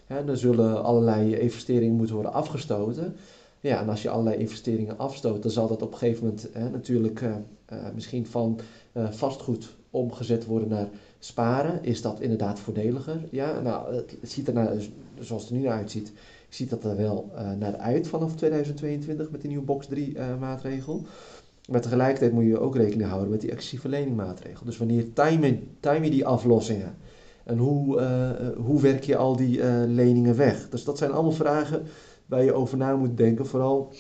Hè, 0.07 0.29
er 0.29 0.39
zullen 0.39 0.85
allerlei 0.85 1.37
investeringen 1.37 1.97
moeten 1.97 2.15
worden 2.15 2.33
afgestoten. 2.33 3.17
Ja, 3.61 3.81
en 3.81 3.89
als 3.89 4.03
je 4.03 4.11
allerlei 4.11 4.37
investeringen 4.37 4.99
afstoot, 4.99 5.43
dan 5.43 5.51
zal 5.51 5.69
dat 5.69 5.83
op 5.83 5.93
een 5.93 5.99
gegeven 5.99 6.25
moment 6.25 6.73
natuurlijk 6.73 7.21
uh, 7.21 7.37
uh, 7.73 7.79
misschien 7.95 8.27
van 8.27 8.61
uh, 8.93 9.11
vastgoed 9.11 9.77
omgezet 9.91 10.47
worden 10.47 10.69
naar 10.69 10.89
sparen. 11.19 11.85
Is 11.85 12.03
dat 12.03 12.21
inderdaad 12.21 12.61
voordeliger? 12.61 13.21
Ja, 13.31 13.61
nou, 13.61 13.95
het, 13.95 14.17
ziet 14.23 14.49
er 14.49 14.55
naar, 14.55 14.73
zoals 15.21 15.43
het 15.43 15.51
er 15.51 15.57
nu 15.57 15.63
naar 15.65 15.77
uitziet, 15.77 16.13
ziet 16.49 16.71
dat 16.71 16.85
er 16.85 16.97
wel 16.97 17.31
naar 17.59 17.77
uit 17.77 18.09
vanaf 18.09 18.37
2022 18.37 19.31
met 19.31 19.41
die 19.41 19.51
nieuwe 19.51 19.65
box 19.65 19.87
3 19.87 20.17
maatregel. 20.39 21.07
Maar 21.71 21.81
tegelijkertijd 21.81 22.33
moet 22.33 22.45
je 22.45 22.59
ook 22.59 22.77
rekening 22.77 23.09
houden 23.09 23.31
met 23.31 23.41
die 23.41 23.51
excessieve 23.51 23.89
leningmaatregel. 23.89 24.67
Dus 24.67 24.79
wanneer 24.79 25.13
time, 25.13 25.61
je 25.81 26.11
die 26.11 26.27
aflossingen 26.27 26.95
en 27.45 27.59
hoe, 27.59 28.03
hoe 28.57 28.81
werk 28.81 29.05
je 29.05 29.17
al 29.17 29.37
die 29.37 29.65
leningen 29.87 30.37
weg? 30.37 30.69
Dus 30.69 30.85
dat 30.85 30.99
zijn 30.99 31.11
allemaal 31.11 31.33
vragen 31.33 31.83
waar 32.27 32.45
je 32.45 32.53
over 32.53 32.77
na 32.77 32.97
moet 32.97 33.17
denken. 33.17 33.47
Vooral 33.47 33.93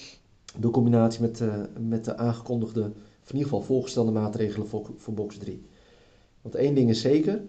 de 0.59 0.71
combinatie 0.71 1.21
met, 1.21 1.43
met 1.81 2.05
de 2.05 2.17
aangekondigde, 2.17 2.81
of 2.81 3.31
in 3.31 3.37
ieder 3.37 3.43
geval 3.43 3.63
voorgestelde 3.63 4.11
maatregelen 4.11 4.69
voor, 4.69 4.91
voor 4.97 5.15
box 5.15 5.37
3. 5.39 5.68
Want 6.50 6.61
één 6.61 6.75
ding 6.75 6.90
is 6.90 7.00
zeker, 7.00 7.43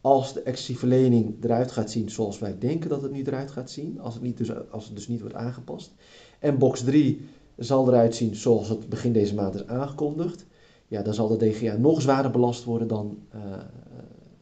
als 0.00 0.32
de 0.32 0.42
excessieve 0.42 0.86
lening 0.86 1.44
eruit 1.44 1.70
gaat 1.70 1.90
zien 1.90 2.10
zoals 2.10 2.38
wij 2.38 2.58
denken 2.58 2.88
dat 2.88 3.02
het 3.02 3.12
nu 3.12 3.22
eruit 3.22 3.50
gaat 3.50 3.70
zien, 3.70 4.00
als 4.00 4.14
het, 4.14 4.22
niet 4.22 4.36
dus, 4.36 4.70
als 4.70 4.84
het 4.84 4.94
dus 4.94 5.08
niet 5.08 5.20
wordt 5.20 5.34
aangepast, 5.34 5.92
en 6.38 6.58
box 6.58 6.84
3 6.84 7.28
zal 7.56 7.88
eruit 7.88 8.14
zien 8.14 8.34
zoals 8.34 8.68
het 8.68 8.88
begin 8.88 9.12
deze 9.12 9.34
maand 9.34 9.54
is 9.54 9.66
aangekondigd, 9.66 10.46
ja, 10.88 11.02
dan 11.02 11.14
zal 11.14 11.28
de 11.28 11.48
DGA 11.48 11.76
nog 11.76 12.02
zwaarder 12.02 12.30
belast 12.30 12.64
worden 12.64 12.88
dan, 12.88 13.18
uh, 13.34 13.40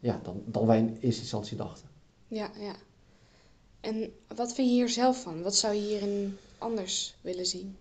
ja, 0.01 0.21
dan, 0.23 0.43
dan 0.47 0.67
wij 0.67 0.79
in 0.79 0.97
eerste 1.01 1.21
instantie 1.21 1.57
dachten. 1.57 1.89
Ja, 2.29 2.51
ja. 2.59 2.75
En 3.81 4.13
wat 4.37 4.53
vind 4.53 4.69
je 4.69 4.75
hier 4.75 4.89
zelf 4.89 5.23
van? 5.23 5.43
Wat 5.43 5.55
zou 5.55 5.75
je 5.75 5.81
hierin 5.81 6.37
anders 6.59 7.15
willen 7.21 7.47
zien? 7.47 7.77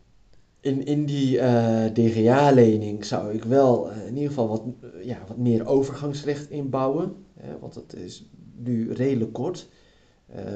In, 0.62 0.86
in 0.86 1.06
die 1.06 1.38
uh, 1.38 1.86
DGA-lening 1.86 3.06
zou 3.06 3.34
ik 3.34 3.44
wel 3.44 3.92
uh, 3.92 4.08
in 4.08 4.14
ieder 4.14 4.28
geval 4.28 4.48
wat, 4.48 4.64
uh, 4.64 5.06
ja, 5.06 5.20
wat 5.28 5.38
meer 5.38 5.68
overgangsrecht 5.68 6.50
inbouwen. 6.50 7.16
want 7.60 7.76
het 7.76 7.94
is 7.94 8.26
nu 8.56 8.94
redelijk 8.94 9.34
kort. 9.34 9.68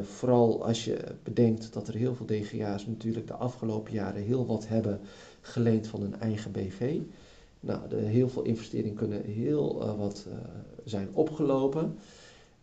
vooral 0.02 0.66
als 0.66 0.86
je 0.86 0.98
bedenkt 1.24 1.74
dat 1.74 1.88
er 1.88 1.96
heel 1.96 2.16
veel 2.16 2.26
DGA's 2.26 2.88
natuurlijk 2.88 3.28
de 3.28 3.34
afgelopen 3.34 3.94
jaren 3.94 4.24
heel 4.24 4.46
wat 4.46 4.68
hebben 4.68 5.00
geleend 5.42 5.88
van 5.88 6.02
hun 6.02 6.20
eigen 6.20 6.52
BV. 6.52 7.00
Nou, 7.60 7.90
de, 7.90 7.96
heel 7.96 8.30
veel 8.30 8.44
investeringen 8.44 8.96
kunnen 8.96 9.24
heel 9.24 9.96
wat 9.98 10.28
zijn 10.84 11.10
opgelopen. 11.14 11.98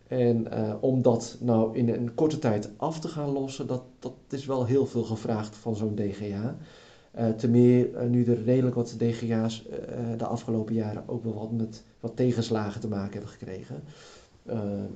En 0.06 0.46
om 0.80 1.02
dat 1.02 1.36
nou 1.40 1.76
in 1.76 1.88
een 1.88 2.14
korte 2.14 2.38
tijd 2.38 2.70
af 2.76 3.00
te 3.00 3.08
gaan 3.08 3.30
lossen, 3.30 3.66
dat, 3.66 3.82
dat 3.98 4.14
is 4.28 4.46
wel 4.46 4.66
heel 4.66 4.86
veel 4.86 5.04
gevraagd 5.04 5.56
van 5.56 5.76
zo'n 5.76 5.94
DGA. 5.94 6.56
Uh, 7.18 7.28
te 7.28 7.48
meer 7.48 7.94
uh, 7.94 8.02
nu 8.02 8.24
er 8.24 8.42
redelijk 8.42 8.74
wat 8.74 8.94
DGA's 8.98 9.64
de 10.16 10.26
afgelopen 10.26 10.74
jaren 10.74 11.08
ook 11.08 11.24
wel 11.24 11.34
wat 11.34 11.52
met 11.52 11.82
wat 12.00 12.16
tegenslagen 12.16 12.80
te 12.80 12.88
maken 12.88 13.12
hebben 13.12 13.30
gekregen. 13.30 13.82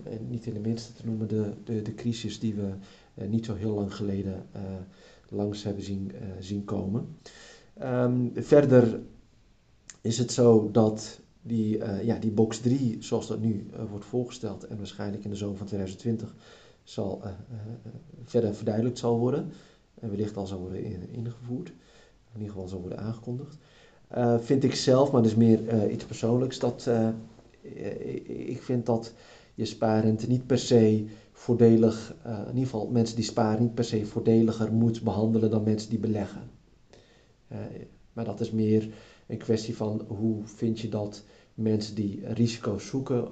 en 0.02 0.28
niet 0.28 0.46
in 0.46 0.54
de 0.54 0.60
minste 0.60 0.92
te 0.92 1.06
noemen 1.06 1.28
de, 1.28 1.52
de, 1.64 1.82
de 1.82 1.94
crisis 1.94 2.38
die 2.38 2.54
we 2.54 2.72
niet 3.26 3.44
zo 3.44 3.54
heel 3.54 3.74
lang 3.74 3.94
geleden 3.94 4.46
langs 5.28 5.62
hebben 5.62 5.82
zien, 5.82 6.12
zien 6.40 6.64
komen. 6.64 7.16
Um, 7.82 8.30
verder 8.34 9.00
is 10.00 10.18
het 10.18 10.32
zo 10.32 10.70
dat 10.72 11.20
die, 11.42 11.84
ja, 12.04 12.18
die 12.18 12.30
box 12.30 12.58
3, 12.58 12.96
zoals 13.00 13.26
dat 13.26 13.40
nu 13.40 13.66
wordt 13.90 14.04
voorgesteld 14.04 14.66
en 14.66 14.76
waarschijnlijk 14.76 15.24
in 15.24 15.30
de 15.30 15.36
zomer 15.36 15.56
van 15.56 15.66
2020 15.66 16.34
zal, 16.82 17.22
verder 18.24 18.54
verduidelijkt 18.54 18.98
zal 18.98 19.18
worden 19.18 19.52
en 20.00 20.10
wellicht 20.10 20.36
al 20.36 20.46
zal 20.46 20.58
worden 20.58 20.84
in, 20.84 21.08
ingevoerd, 21.10 21.72
in 22.34 22.40
ieder 22.40 22.52
geval 22.52 22.68
zal 22.68 22.80
worden 22.80 22.98
aangekondigd. 22.98 23.56
vind 24.38 24.64
ik 24.64 24.74
zelf, 24.74 25.12
maar 25.12 25.22
dat 25.22 25.30
is 25.30 25.36
meer 25.36 25.90
iets 25.90 26.04
persoonlijks, 26.04 26.58
dat 26.58 26.90
ik 28.26 28.62
vind 28.62 28.86
dat 28.86 29.12
je 29.54 29.64
spaarrente 29.64 30.26
niet 30.26 30.46
per 30.46 30.58
se 30.58 31.04
voordelig, 31.32 32.14
in 32.24 32.46
ieder 32.46 32.64
geval 32.64 32.86
mensen 32.90 33.16
die 33.16 33.24
sparen 33.24 33.62
niet 33.62 33.74
per 33.74 33.84
se 33.84 34.06
voordeliger 34.06 34.72
moet 34.72 35.02
behandelen 35.02 35.50
dan 35.50 35.62
mensen 35.62 35.90
die 35.90 35.98
beleggen. 35.98 36.50
maar 38.12 38.24
dat 38.24 38.40
is 38.40 38.50
meer 38.50 38.88
een 39.26 39.38
kwestie 39.38 39.76
van 39.76 40.04
hoe 40.08 40.42
vind 40.44 40.80
je 40.80 40.88
dat 40.88 41.24
mensen 41.54 41.94
die 41.94 42.26
risico's 42.26 42.86
zoeken 42.86 43.28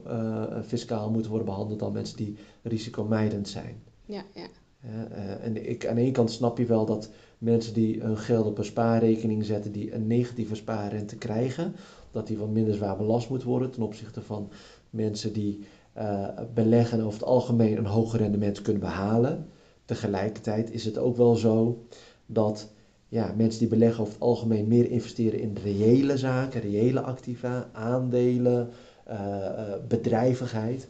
fiscaal 0.65 1.11
moeten 1.11 1.31
worden 1.31 1.49
behandeld 1.49 1.79
dan 1.79 1.93
mensen 1.93 2.17
die 2.17 2.37
risicomijdend 2.63 3.49
zijn. 3.49 3.83
Ja, 4.05 4.25
ja. 4.35 4.47
Uh, 4.87 5.45
en 5.45 5.69
ik, 5.69 5.87
aan 5.87 5.95
de 5.95 6.01
ene 6.01 6.11
kant 6.11 6.31
snap 6.31 6.59
je 6.59 6.67
wel 6.67 6.87
dat 6.87 7.11
mensen 7.39 7.75
die 7.75 8.01
hun 8.01 8.19
geld 8.19 8.47
op 8.47 8.59
een 8.59 8.65
spaarrekening 8.65 9.45
zetten 9.45 9.73
die 9.73 9.95
een 9.95 10.07
negatieve 10.07 10.55
spaarrente 10.55 11.17
krijgen, 11.17 11.75
dat 12.11 12.27
die 12.27 12.39
wat 12.39 12.49
minder 12.49 12.75
zwaar 12.75 12.97
belast 12.97 13.29
moet 13.29 13.43
worden 13.43 13.71
ten 13.71 13.83
opzichte 13.83 14.21
van 14.21 14.49
mensen 14.91 15.33
die 15.33 15.65
uh, 15.99 16.29
beleggen 16.55 16.99
en 16.99 17.05
over 17.05 17.19
het 17.19 17.29
algemeen 17.29 17.77
een 17.77 17.87
hoger 17.87 18.19
rendement 18.19 18.63
kunnen 18.63 18.83
behalen. 18.83 19.47
Tegelijkertijd 19.85 20.71
is 20.71 20.85
het 20.85 20.99
ook 20.99 21.17
wel 21.17 21.35
zo 21.35 21.85
dat 22.27 22.69
ja, 23.09 23.35
mensen 23.37 23.61
die 23.61 23.69
beleggen 23.69 24.01
over 24.01 24.13
het 24.13 24.23
algemeen 24.23 24.69
meer 24.69 24.91
investeren 24.91 25.41
in 25.41 25.57
reële 25.63 26.17
zaken, 26.17 26.61
reële 26.61 27.01
activa, 27.01 27.69
aandelen, 27.73 28.69
uh, 29.11 29.75
bedrijvigheid. 29.89 30.89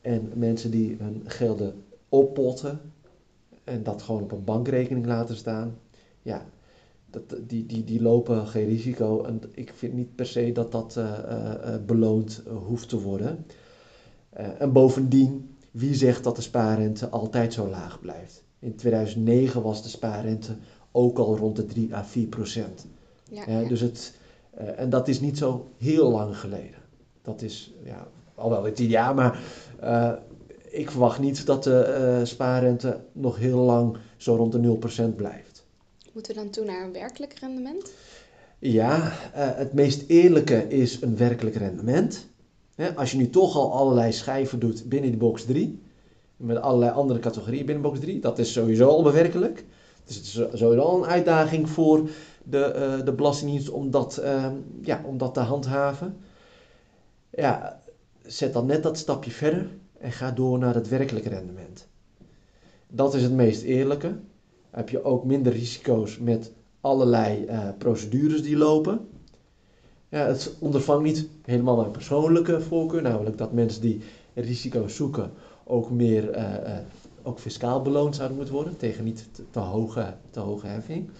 En 0.00 0.30
mensen 0.34 0.70
die 0.70 0.96
hun 0.98 1.22
gelden 1.24 1.74
oppotten 2.08 2.80
en 3.64 3.82
dat 3.82 4.02
gewoon 4.02 4.22
op 4.22 4.32
een 4.32 4.44
bankrekening 4.44 5.06
laten 5.06 5.36
staan, 5.36 5.78
ja, 6.22 6.46
dat, 7.10 7.36
die, 7.46 7.66
die, 7.66 7.84
die 7.84 8.02
lopen 8.02 8.46
geen 8.46 8.66
risico. 8.66 9.24
En 9.24 9.40
ik 9.54 9.72
vind 9.74 9.92
niet 9.92 10.14
per 10.14 10.26
se 10.26 10.52
dat 10.52 10.72
dat 10.72 10.96
uh, 10.98 11.54
beloond 11.86 12.42
hoeft 12.66 12.88
te 12.88 13.00
worden. 13.00 13.46
en 14.58 14.72
bovendien, 14.72 15.56
wie 15.70 15.94
zegt 15.94 16.24
dat 16.24 16.36
de 16.36 16.42
spaarrente 16.42 17.08
altijd 17.08 17.52
zo 17.52 17.68
laag 17.68 18.00
blijft? 18.00 18.44
In 18.58 18.76
2009 18.76 19.62
was 19.62 19.82
de 19.82 19.88
spaarrente 19.88 20.56
ook 20.90 21.18
al 21.18 21.36
rond 21.36 21.56
de 21.56 21.66
3 21.66 21.94
à 21.94 22.04
4 22.04 22.26
procent. 22.26 22.86
Ja, 23.30 23.44
ja. 23.46 23.68
Dus 23.68 23.80
het, 23.80 24.14
en 24.54 24.90
dat 24.90 25.08
is 25.08 25.20
niet 25.20 25.38
zo 25.38 25.70
heel 25.78 26.10
lang 26.10 26.38
geleden. 26.38 26.80
Dat 27.22 27.42
is 27.42 27.72
ja, 27.84 28.08
al 28.34 28.50
wel 28.50 28.72
10 28.72 28.88
jaar, 28.88 29.14
maar 29.14 29.40
uh, 29.82 30.12
ik 30.72 30.90
verwacht 30.90 31.18
niet 31.18 31.46
dat 31.46 31.64
de 31.64 32.16
uh, 32.18 32.26
spaarrente 32.26 33.00
nog 33.12 33.36
heel 33.36 33.58
lang 33.58 33.96
zo 34.16 34.34
rond 34.34 34.52
de 34.52 34.58
0 34.58 34.76
procent 34.76 35.16
blijft. 35.16 35.64
Moeten 36.12 36.34
we 36.34 36.40
dan 36.40 36.50
toe 36.50 36.64
naar 36.64 36.84
een 36.84 36.92
werkelijk 36.92 37.38
rendement? 37.40 37.92
Ja, 38.58 39.12
het 39.34 39.72
meest 39.72 40.04
eerlijke 40.06 40.68
is 40.68 41.00
een 41.00 41.16
werkelijk 41.16 41.56
rendement. 41.56 42.26
als 42.96 43.10
je 43.10 43.16
nu 43.16 43.30
toch 43.30 43.56
al 43.56 43.72
allerlei 43.72 44.12
schijven 44.12 44.58
doet 44.58 44.88
binnen 44.88 45.10
die 45.10 45.18
box 45.18 45.44
3, 45.44 45.82
met 46.36 46.56
allerlei 46.56 46.92
andere 46.92 47.18
categorieën 47.18 47.66
binnen 47.66 47.82
box 47.82 48.00
3, 48.00 48.20
dat 48.20 48.38
is 48.38 48.52
sowieso 48.52 48.88
al 48.88 49.02
bewerkelijk. 49.02 49.64
Dus 50.04 50.16
het 50.16 50.24
is 50.24 50.32
sowieso 50.32 50.96
een 50.96 51.06
uitdaging 51.06 51.70
voor 51.70 52.08
de, 52.42 52.96
uh, 52.98 53.04
de 53.04 53.12
Belastingdienst 53.12 53.70
om 53.70 53.90
dat, 53.90 54.20
uh, 54.22 54.46
ja, 54.82 55.02
om 55.06 55.18
dat 55.18 55.34
te 55.34 55.40
handhaven. 55.40 56.16
Ja, 57.30 57.82
zet 58.22 58.52
dan 58.52 58.66
net 58.66 58.82
dat 58.82 58.98
stapje 58.98 59.30
verder 59.30 59.68
en 60.02 60.12
ga 60.12 60.30
door 60.30 60.58
naar 60.58 60.74
het 60.74 60.88
werkelijke 60.88 61.28
rendement. 61.28 61.86
Dat 62.88 63.14
is 63.14 63.22
het 63.22 63.32
meest 63.32 63.62
eerlijke. 63.62 64.16
Heb 64.70 64.88
je 64.88 65.04
ook 65.04 65.24
minder 65.24 65.52
risico's 65.52 66.18
met 66.18 66.52
allerlei 66.80 67.44
uh, 67.44 67.68
procedures 67.78 68.42
die 68.42 68.56
lopen. 68.56 69.08
Ja, 70.08 70.26
het 70.26 70.54
ondervangt 70.58 71.04
niet 71.04 71.28
helemaal 71.44 71.76
mijn 71.76 71.90
persoonlijke 71.90 72.60
voorkeur, 72.60 73.02
namelijk 73.02 73.38
dat 73.38 73.52
mensen 73.52 73.80
die 73.80 74.02
risico's 74.34 74.96
zoeken 74.96 75.30
ook 75.64 75.90
meer 75.90 76.36
uh, 76.36 76.78
ook 77.22 77.38
fiscaal 77.38 77.82
beloond 77.82 78.14
zouden 78.14 78.36
moeten 78.36 78.54
worden 78.54 78.76
tegen 78.76 79.04
niet 79.04 79.28
te, 79.32 79.42
te, 79.50 79.58
hoge, 79.58 80.14
te 80.30 80.40
hoge 80.40 80.66
heffing. 80.66 81.10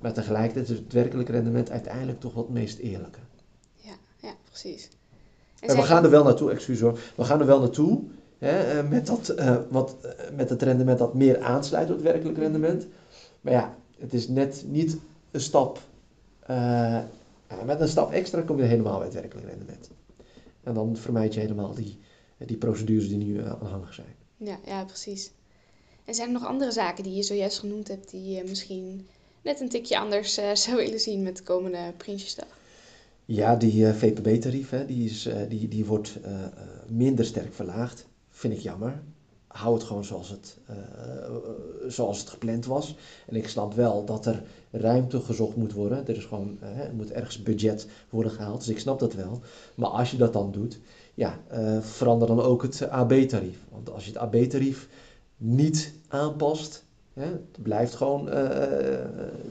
Maar 0.00 0.12
tegelijkertijd 0.12 0.68
is 0.68 0.76
het 0.76 0.92
werkelijke 0.92 1.32
rendement 1.32 1.70
uiteindelijk 1.70 2.20
toch 2.20 2.34
wat 2.34 2.48
meest 2.48 2.78
eerlijke. 2.78 3.18
Ja, 3.74 3.94
ja 4.20 4.34
precies. 4.48 4.88
En, 5.60 5.76
we 5.76 5.82
gaan 5.82 6.04
er 6.04 6.10
wel 6.10 6.24
naartoe, 6.24 6.50
excuus 6.50 6.80
hoor, 6.80 6.98
we 7.16 7.24
gaan 7.24 7.40
er 7.40 7.46
wel 7.46 7.60
naartoe 7.60 8.02
hè, 8.48 8.82
met, 8.82 9.06
dat, 9.06 9.34
wat, 9.70 9.96
met 10.36 10.50
het 10.50 10.62
rendement 10.62 10.98
dat 10.98 11.14
meer 11.14 11.40
aansluit 11.40 11.88
op 11.88 11.94
het 11.94 12.04
werkelijk 12.04 12.38
rendement. 12.38 12.86
Maar 13.40 13.52
ja, 13.52 13.74
het 13.98 14.14
is 14.14 14.28
net 14.28 14.64
niet 14.66 14.96
een 15.30 15.40
stap, 15.40 15.80
met 17.64 17.80
een 17.80 17.88
stap 17.88 18.12
extra 18.12 18.40
kom 18.40 18.56
je 18.56 18.62
helemaal 18.62 18.96
bij 18.96 19.06
het 19.06 19.14
werkelijk 19.14 19.46
rendement. 19.48 19.90
En 20.62 20.74
dan 20.74 20.96
vermijd 20.96 21.34
je 21.34 21.40
helemaal 21.40 21.74
die, 21.74 21.98
die 22.38 22.56
procedures 22.56 23.08
die 23.08 23.16
nu 23.16 23.40
aanhangig 23.40 23.94
zijn. 23.94 24.14
Ja, 24.36 24.58
ja, 24.64 24.84
precies. 24.84 25.30
En 26.04 26.14
zijn 26.14 26.26
er 26.26 26.34
nog 26.34 26.46
andere 26.46 26.72
zaken 26.72 27.04
die 27.04 27.14
je 27.14 27.22
zojuist 27.22 27.58
genoemd 27.58 27.88
hebt 27.88 28.10
die 28.10 28.34
je 28.34 28.44
misschien 28.48 29.06
net 29.42 29.60
een 29.60 29.68
tikje 29.68 29.98
anders 29.98 30.38
uh, 30.38 30.54
zou 30.54 30.76
willen 30.76 31.00
zien 31.00 31.22
met 31.22 31.36
de 31.36 31.42
komende 31.42 31.92
Prinsjesdag? 31.96 32.60
Ja, 33.24 33.56
die 33.56 33.86
uh, 33.86 33.94
VPB-tarief 33.94 34.74
die, 34.86 35.04
is, 35.04 35.26
uh, 35.26 35.34
die, 35.48 35.68
die 35.68 35.84
wordt 35.84 36.18
minder 36.86 37.24
sterk 37.24 37.54
verlaagd. 37.54 38.06
Vind 38.42 38.54
ik 38.54 38.60
jammer. 38.60 39.02
Hou 39.46 39.74
het 39.74 39.82
gewoon 39.82 40.04
zoals 40.04 40.28
het, 40.28 40.58
zoals 41.88 42.18
het 42.18 42.28
gepland 42.28 42.66
was. 42.66 42.96
En 43.26 43.36
ik 43.36 43.48
snap 43.48 43.74
wel 43.74 44.04
dat 44.04 44.26
er 44.26 44.42
ruimte 44.70 45.20
gezocht 45.20 45.56
moet 45.56 45.72
worden. 45.72 46.06
Er, 46.06 46.16
is 46.16 46.24
gewoon, 46.24 46.58
er 46.60 46.94
moet 46.94 47.10
ergens 47.10 47.42
budget 47.42 47.86
worden 48.10 48.32
gehaald. 48.32 48.58
Dus 48.58 48.68
ik 48.68 48.78
snap 48.78 48.98
dat 48.98 49.14
wel. 49.14 49.40
Maar 49.74 49.88
als 49.88 50.10
je 50.10 50.16
dat 50.16 50.32
dan 50.32 50.52
doet, 50.52 50.80
ja, 51.14 51.38
verander 51.80 52.28
dan 52.28 52.40
ook 52.40 52.62
het 52.62 52.88
AB-tarief. 52.88 53.58
Want 53.70 53.90
als 53.90 54.04
je 54.04 54.10
het 54.10 54.20
AB-tarief 54.20 54.88
niet 55.36 55.92
aanpast. 56.08 56.84
Hè, 57.12 57.24
het 57.24 57.62
blijft 57.62 57.94
gewoon 57.94 58.28
uh, 58.28 58.98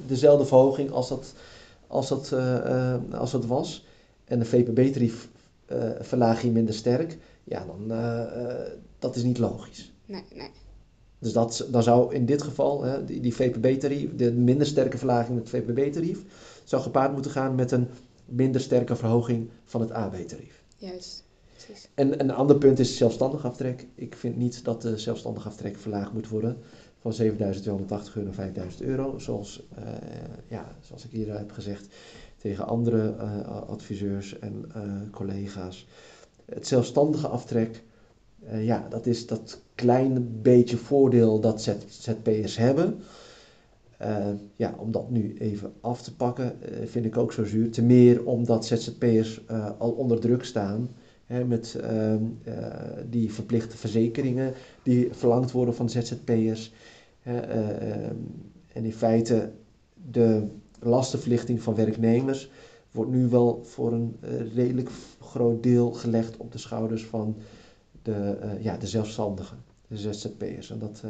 dezelfde 0.07 0.45
verhoging 0.45 0.91
als 0.91 1.09
dat, 1.09 1.33
als 1.87 2.07
dat, 2.07 2.31
uh, 2.33 2.95
als 3.11 3.31
dat 3.31 3.45
was. 3.45 3.85
En 4.25 4.39
de 4.39 4.45
VPB-tarief 4.45 5.29
verlaag 5.99 6.41
je 6.41 6.51
minder 6.51 6.73
sterk. 6.73 7.17
Ja, 7.51 7.65
dan 7.65 7.87
dat 8.99 9.15
is 9.15 9.23
niet 9.23 9.37
logisch. 9.37 9.91
Nee, 10.05 10.23
nee. 10.33 10.49
Dus 11.19 11.33
dat, 11.33 11.67
dan 11.69 11.83
zou 11.83 12.13
in 12.13 12.25
dit 12.25 12.41
geval 12.41 12.83
hè, 12.83 13.05
die, 13.05 13.19
die 13.19 13.35
VPB-tarief, 13.35 14.15
de 14.15 14.31
minder 14.31 14.67
sterke 14.67 14.97
verlaging 14.97 15.37
met 15.37 15.51
het 15.51 15.63
VPB-tarief, 15.63 16.19
zou 16.63 16.81
gepaard 16.81 17.13
moeten 17.13 17.31
gaan 17.31 17.55
met 17.55 17.71
een 17.71 17.87
minder 18.25 18.61
sterke 18.61 18.95
verhoging 18.95 19.49
van 19.65 19.81
het 19.81 19.91
AB-tarief. 19.91 20.63
Juist. 20.77 21.23
En 21.93 22.19
een 22.19 22.31
ander 22.31 22.57
punt 22.57 22.79
is 22.79 22.97
zelfstandig 22.97 23.45
aftrek. 23.45 23.87
Ik 23.95 24.15
vind 24.15 24.37
niet 24.37 24.63
dat 24.63 24.81
de 24.81 24.97
zelfstandig 24.97 25.45
aftrek 25.45 25.77
verlaagd 25.77 26.13
moet 26.13 26.29
worden 26.29 26.57
van 26.99 27.13
7.280 27.13 27.27
euro 27.63 27.85
naar 28.35 28.51
5.000 28.53 28.77
euro. 28.79 29.17
Zoals, 29.19 29.63
uh, 29.79 29.85
ja, 30.47 30.75
zoals 30.81 31.05
ik 31.05 31.11
hier 31.11 31.37
heb 31.37 31.51
gezegd 31.51 31.87
tegen 32.37 32.67
andere 32.67 33.15
uh, 33.17 33.47
adviseurs 33.67 34.39
en 34.39 34.65
uh, 34.75 34.83
collega's. 35.11 35.87
Het 36.45 36.67
zelfstandige 36.67 37.27
aftrek, 37.27 37.83
ja, 38.51 38.87
dat 38.89 39.05
is 39.05 39.27
dat 39.27 39.61
kleine 39.75 40.19
beetje 40.19 40.77
voordeel 40.77 41.39
dat 41.39 41.61
ZZP'ers 41.61 42.57
hebben. 42.57 42.99
ja, 44.55 44.75
om 44.77 44.91
dat 44.91 45.09
nu 45.09 45.35
even 45.37 45.73
af 45.81 46.01
te 46.01 46.15
pakken, 46.15 46.57
vind 46.85 47.05
ik 47.05 47.17
ook 47.17 47.33
zo 47.33 47.45
zuur. 47.45 47.71
Ten 47.71 47.85
meer 47.85 48.25
omdat 48.25 48.65
ZZP'ers 48.65 49.41
al 49.77 49.91
onder 49.91 50.19
druk 50.19 50.43
staan 50.43 50.89
met 51.47 51.75
ehm, 51.81 52.23
eh, 52.43 52.53
die 53.09 53.33
verplichte 53.33 53.77
verzekeringen 53.77 54.53
die 54.83 55.07
verlangd 55.11 55.51
worden 55.51 55.75
van 55.75 55.89
ZZP'ers. 55.89 56.73
Ehm, 57.23 58.15
en 58.73 58.85
in 58.85 58.93
feite 58.93 59.51
de 60.11 60.43
lastenverlichting 60.79 61.61
van 61.61 61.75
werknemers 61.75 62.51
wordt 62.91 63.11
nu 63.11 63.27
wel 63.27 63.61
voor 63.63 63.91
een 63.91 64.17
eh, 64.19 64.53
redelijk 64.55 64.89
groot 65.19 65.63
deel 65.63 65.91
gelegd 65.91 66.37
op 66.37 66.51
de 66.51 66.57
schouders 66.57 67.05
van 67.05 67.35
de, 68.01 68.37
ja, 68.59 68.77
de 68.77 68.87
zelfstandigen, 68.87 69.57
de 69.87 69.97
ZZP'ers. 69.97 70.69
En 70.69 70.79
dat 70.79 71.03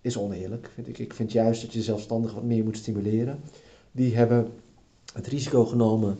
is 0.00 0.18
oneerlijk, 0.18 0.70
vind 0.74 0.88
ik. 0.88 0.98
Ik 0.98 1.14
vind 1.14 1.32
juist 1.32 1.62
dat 1.62 1.72
je 1.72 1.82
zelfstandigen 1.82 2.36
wat 2.36 2.44
meer 2.44 2.64
moet 2.64 2.76
stimuleren. 2.76 3.40
Die 3.92 4.16
hebben 4.16 4.48
het 5.12 5.26
risico 5.26 5.64
genomen 5.64 6.16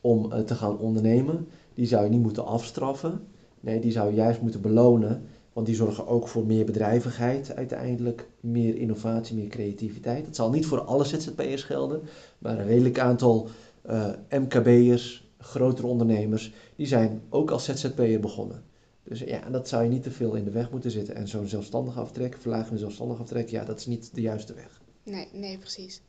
om 0.00 0.44
te 0.44 0.54
gaan 0.54 0.78
ondernemen 0.78 1.46
die 1.78 1.86
zou 1.86 2.04
je 2.04 2.10
niet 2.10 2.22
moeten 2.22 2.46
afstraffen. 2.46 3.20
Nee, 3.60 3.80
die 3.80 3.92
zou 3.92 4.08
je 4.08 4.14
juist 4.14 4.40
moeten 4.40 4.60
belonen. 4.60 5.22
Want 5.52 5.66
die 5.66 5.76
zorgen 5.76 6.06
ook 6.06 6.28
voor 6.28 6.46
meer 6.46 6.64
bedrijvigheid 6.64 7.54
uiteindelijk, 7.54 8.28
meer 8.40 8.76
innovatie, 8.76 9.36
meer 9.36 9.48
creativiteit. 9.48 10.26
Het 10.26 10.36
zal 10.36 10.50
niet 10.50 10.66
voor 10.66 10.80
alle 10.80 11.04
ZZP'ers 11.04 11.62
gelden, 11.62 12.00
maar 12.38 12.58
een 12.58 12.66
redelijk 12.66 12.98
aantal 12.98 13.48
uh, 13.88 14.08
eh, 14.28 14.40
MKB'ers, 14.42 15.28
grotere 15.38 15.86
ondernemers, 15.86 16.52
die 16.76 16.86
zijn 16.86 17.22
ook 17.28 17.50
als 17.50 17.64
ZZP'er 17.64 18.20
begonnen. 18.20 18.64
Dus 19.02 19.20
ja, 19.20 19.50
dat 19.50 19.68
zou 19.68 19.82
je 19.82 19.88
niet 19.88 20.02
te 20.02 20.10
veel 20.10 20.34
in 20.34 20.44
de 20.44 20.50
weg 20.50 20.70
moeten 20.70 20.90
zitten. 20.90 21.14
En 21.14 21.28
zo'n 21.28 21.46
zelfstandig 21.46 21.98
aftrek, 21.98 22.36
verlaging 22.40 22.78
zelfstandig 22.78 23.20
aftrek, 23.20 23.48
ja, 23.48 23.64
dat 23.64 23.78
is 23.78 23.86
niet 23.86 24.14
de 24.14 24.20
juiste 24.20 24.54
weg. 24.54 24.80
Nee, 25.02 25.28
nee, 25.32 25.58
precies. 25.58 26.00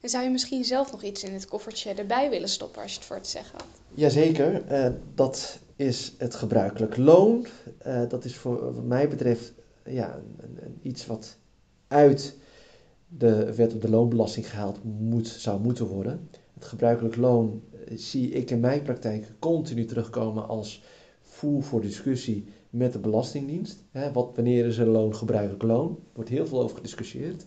En 0.00 0.08
zou 0.08 0.24
je 0.24 0.30
misschien 0.30 0.64
zelf 0.64 0.92
nog 0.92 1.02
iets 1.02 1.24
in 1.24 1.32
het 1.32 1.46
koffertje 1.46 1.94
erbij 1.94 2.30
willen 2.30 2.48
stoppen 2.48 2.82
als 2.82 2.90
je 2.90 2.96
het 2.96 3.06
voor 3.06 3.20
te 3.20 3.30
zeggen 3.30 3.58
had? 3.58 3.66
Jazeker, 3.94 4.72
uh, 4.72 4.92
dat 5.14 5.58
is 5.76 6.14
het 6.18 6.34
gebruikelijk 6.34 6.96
loon. 6.96 7.46
Uh, 7.86 8.08
dat 8.08 8.24
is 8.24 8.36
voor 8.36 8.74
wat 8.74 8.84
mij 8.84 9.08
betreft 9.08 9.52
ja, 9.84 10.20
een, 10.40 10.58
een, 10.62 10.78
iets 10.82 11.06
wat 11.06 11.36
uit 11.88 12.36
de 13.08 13.54
wet 13.54 13.74
op 13.74 13.80
de 13.80 13.90
loonbelasting 13.90 14.50
gehaald 14.50 14.84
moet, 14.84 15.28
zou 15.28 15.60
moeten 15.60 15.86
worden. 15.86 16.28
Het 16.54 16.64
gebruikelijk 16.64 17.16
loon 17.16 17.62
uh, 17.74 17.98
zie 17.98 18.30
ik 18.30 18.50
in 18.50 18.60
mijn 18.60 18.82
praktijk 18.82 19.32
continu 19.38 19.84
terugkomen 19.84 20.48
als 20.48 20.82
voer 21.20 21.62
voor 21.62 21.80
discussie 21.80 22.44
met 22.70 22.92
de 22.92 22.98
Belastingdienst. 22.98 23.84
Wat, 24.12 24.30
wanneer 24.34 24.66
is 24.66 24.78
een 24.78 24.88
loon 24.88 25.14
gebruikelijk 25.14 25.62
loon? 25.62 25.88
Er 25.88 26.10
wordt 26.12 26.30
heel 26.30 26.46
veel 26.46 26.62
over 26.62 26.76
gediscussieerd. 26.76 27.46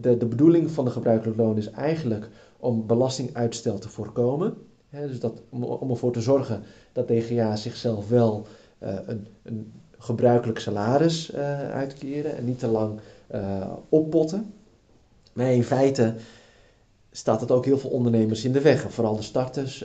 De, 0.00 0.16
de 0.16 0.26
bedoeling 0.26 0.70
van 0.70 0.84
de 0.84 0.90
gebruikelijk 0.90 1.38
loon 1.38 1.56
is 1.56 1.70
eigenlijk 1.70 2.28
om 2.56 2.86
belastinguitstel 2.86 3.78
te 3.78 3.88
voorkomen 3.88 4.56
dus 5.00 5.20
dat, 5.20 5.42
om, 5.48 5.90
ervoor 5.90 6.12
te 6.12 6.20
zorgen 6.20 6.62
dat 6.92 7.08
DGA 7.08 7.56
zichzelf 7.56 8.08
wel 8.08 8.46
uh, 8.82 8.94
een, 9.06 9.26
een, 9.42 9.72
gebruikelijk 9.98 10.58
salaris 10.58 11.30
uh, 11.34 11.70
uitkeren 11.70 12.36
en 12.36 12.44
niet 12.44 12.58
te 12.58 12.66
lang 12.66 13.00
oppotten. 13.88 14.52
Maar 15.32 15.52
in 15.52 15.64
feite 15.64 16.14
staat 17.16 17.40
het 17.40 17.50
ook 17.50 17.64
heel 17.64 17.78
veel 17.78 17.90
ondernemers 17.90 18.44
in 18.44 18.52
de 18.52 18.60
weg. 18.60 18.92
vooral 18.92 19.16
de 19.16 19.22
starters, 19.22 19.78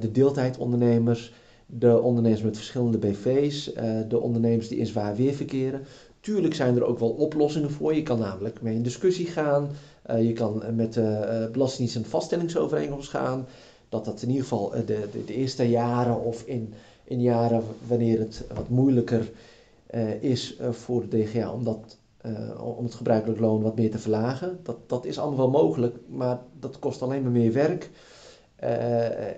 de 0.00 0.10
deeltijdondernemers, 0.12 1.32
de 1.66 2.00
ondernemers 2.00 2.42
met 2.42 2.56
verschillende 2.56 2.98
BV's, 2.98 3.72
de 4.08 4.20
ondernemers 4.20 4.68
die 4.68 4.78
in 4.78 4.86
zwaar 4.86 5.16
weer 5.16 5.34
verkeren. 5.34 5.84
Tuurlijk 6.20 6.54
zijn 6.54 6.76
er 6.76 6.84
ook 6.84 6.98
wel 6.98 7.08
oplossingen 7.08 7.70
voor. 7.70 7.94
Je 7.94 8.02
kan 8.02 8.18
namelijk 8.18 8.62
mee 8.62 8.74
in 8.74 8.82
discussie 8.82 9.26
gaan. 9.26 9.68
je 10.20 10.32
kan 10.32 10.62
met 10.74 10.92
de 10.92 11.48
Belastingdienst 11.52 11.96
een 11.96 12.10
vaststellingsovereenkomst 12.10 13.10
gaan 13.10 13.46
dat 13.88 14.04
dat 14.04 14.22
in 14.22 14.28
ieder 14.28 14.42
geval 14.42 14.74
eh, 14.74 14.86
de, 14.86 15.08
de, 15.12 15.24
de, 15.24 15.34
eerste 15.34 15.68
jaren 15.68 16.20
of 16.20 16.42
in, 16.42 16.74
in 17.04 17.20
jaren 17.20 17.62
wanneer 17.86 18.18
het 18.18 18.44
wat 18.54 18.68
moeilijker 18.68 19.30
is 20.20 20.56
voor 20.70 21.08
de 21.08 21.22
DGA 21.22 21.52
om, 21.52 21.64
dat, 21.64 21.98
om 22.58 22.84
het 22.84 22.94
gebruikelijk 22.94 23.40
loon 23.40 23.62
wat 23.62 23.76
meer 23.76 23.90
te 23.90 23.98
verlagen. 23.98 24.58
Dat, 24.62 24.76
dat 24.86 25.04
is 25.04 25.18
allemaal 25.18 25.50
wel 25.50 25.62
mogelijk, 25.62 25.96
maar 26.08 26.38
dat 26.60 26.78
kost 26.78 27.02
alleen 27.02 27.22
maar 27.22 27.32
meer 27.32 27.52
werk. 27.52 27.90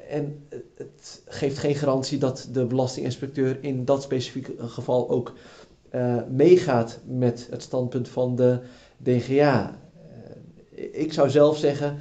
en 0.09 0.47
het 0.75 1.23
geeft 1.27 1.59
geen 1.59 1.75
garantie 1.75 2.19
dat 2.19 2.49
de 2.53 2.67
belastinginspecteur 2.67 3.59
in 3.61 3.85
dat 3.85 4.03
specifieke 4.03 4.55
geval 4.59 5.11
ook 5.11 5.33
meegaat 6.29 6.99
met 7.07 7.47
het 7.51 7.63
standpunt 7.63 8.09
van 8.09 8.37
de 8.37 8.61
DGA. 9.03 9.79
ik 10.75 11.13
zou 11.13 11.31
zelf 11.31 11.59
zeggen, 11.59 11.97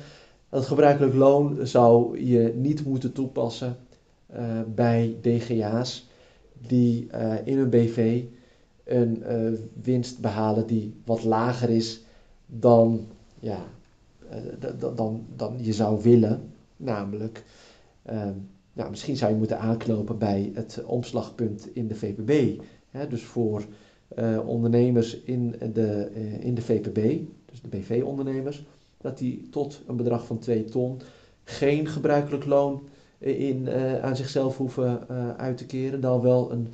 het 0.49 0.65
gebruikelijk 0.65 1.13
loon 1.13 1.67
zou 1.67 2.23
je 2.25 2.53
niet 2.55 2.85
moeten 2.85 3.11
toepassen 3.11 3.77
bij 4.75 5.17
DGA's 5.21 6.07
die 6.67 7.07
in 7.43 7.57
een 7.57 7.69
BV 7.69 8.23
een 8.87 9.23
uh, 9.29 9.59
winst 9.83 10.19
behalen 10.19 10.67
die 10.67 10.93
wat 11.05 11.23
lager 11.23 11.69
is 11.69 12.01
dan, 12.45 13.07
ja, 13.39 13.59
dan, 14.95 15.25
dan 15.35 15.55
je 15.61 15.73
zou 15.73 16.01
willen. 16.01 16.51
Namelijk, 16.77 17.43
nou, 18.73 18.89
misschien 18.89 19.17
zou 19.17 19.31
je 19.31 19.37
moeten 19.37 19.59
aanknopen 19.59 20.17
bij 20.17 20.51
het 20.53 20.83
omslagpunt 20.85 21.67
in 21.73 21.87
de 21.87 21.95
VPB. 21.95 22.61
Hè, 22.89 23.07
dus 23.07 23.23
voor 23.23 23.65
ondernemers 24.45 25.21
in 25.21 25.55
de, 25.73 26.11
in 26.39 26.55
de 26.55 26.61
VPB, 26.61 27.27
dus 27.45 27.61
de 27.61 27.67
BV-ondernemers 27.69 28.63
dat 28.97 29.17
die 29.17 29.47
tot 29.49 29.81
een 29.87 29.95
bedrag 29.95 30.25
van 30.25 30.39
2 30.39 30.63
ton 30.63 31.01
geen 31.43 31.87
gebruikelijk 31.87 32.45
loon 32.45 32.87
in, 33.17 33.61
uh, 33.61 33.99
aan 33.99 34.15
zichzelf 34.15 34.57
hoeven 34.57 35.05
uh, 35.11 35.35
uit 35.35 35.57
te 35.57 35.65
keren, 35.65 36.01
dan 36.01 36.21
wel 36.21 36.51
een, 36.51 36.67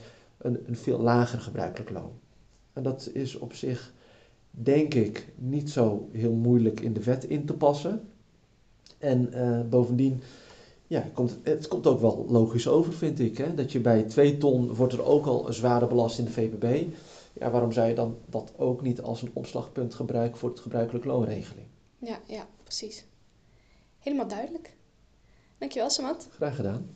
een, 0.44 0.64
een, 0.68 0.76
veel 0.76 1.00
lager 1.00 1.40
gebruikelijk 1.40 1.90
loon. 1.90 2.12
En 2.74 2.84
dat 2.84 3.10
is 3.14 3.36
op 3.36 3.54
zich, 3.54 3.94
denk 4.52 4.94
ik, 4.94 5.28
niet 5.36 5.70
zo 5.70 6.10
heel 6.12 6.34
moeilijk 6.34 6.80
in 6.80 6.94
de 6.94 7.04
wet 7.04 7.24
in 7.24 7.46
te 7.46 7.54
passen. 7.54 8.08
En 8.98 9.30
uh, 9.34 9.62
bovendien 9.70 10.22
ja, 10.94 11.02
het 11.02 11.14
komt, 11.14 11.38
het 11.44 11.68
komt 11.68 11.88
ook 11.88 12.00
wel 12.00 12.26
logisch 12.30 12.68
over, 12.68 12.94
vind 12.94 13.20
ik. 13.20 13.38
Hè? 13.38 13.54
Dat 13.54 13.72
je 13.72 13.80
bij 13.80 14.04
2 14.04 14.38
ton 14.38 14.74
wordt 14.76 14.94
er 14.94 15.04
ook 15.04 15.26
al 15.26 15.54
zwaarder 15.54 15.88
belast 15.88 16.20
in 16.20 16.26
de 16.26 16.32
VPB. 16.32 16.94
Ja, 17.34 17.52
waarom 17.52 17.72
zou 17.72 17.88
je 17.88 17.96
dan 17.96 18.18
dat 18.26 18.54
ook 18.58 18.82
niet 18.82 19.02
als 19.02 19.22
een 19.22 19.32
opslagpunt 19.34 19.94
gebruiken 19.94 20.40
voor 20.40 20.50
het 20.50 20.60
gebruikelijk 20.60 21.06
loonregeling? 21.06 21.68
Ja, 21.98 22.20
ja, 22.28 22.48
precies. 22.64 23.06
Helemaal 24.00 24.28
duidelijk. 24.28 24.74
Dankjewel, 25.58 25.90
Samat. 25.90 26.28
Graag 26.32 26.56
gedaan. 26.56 26.90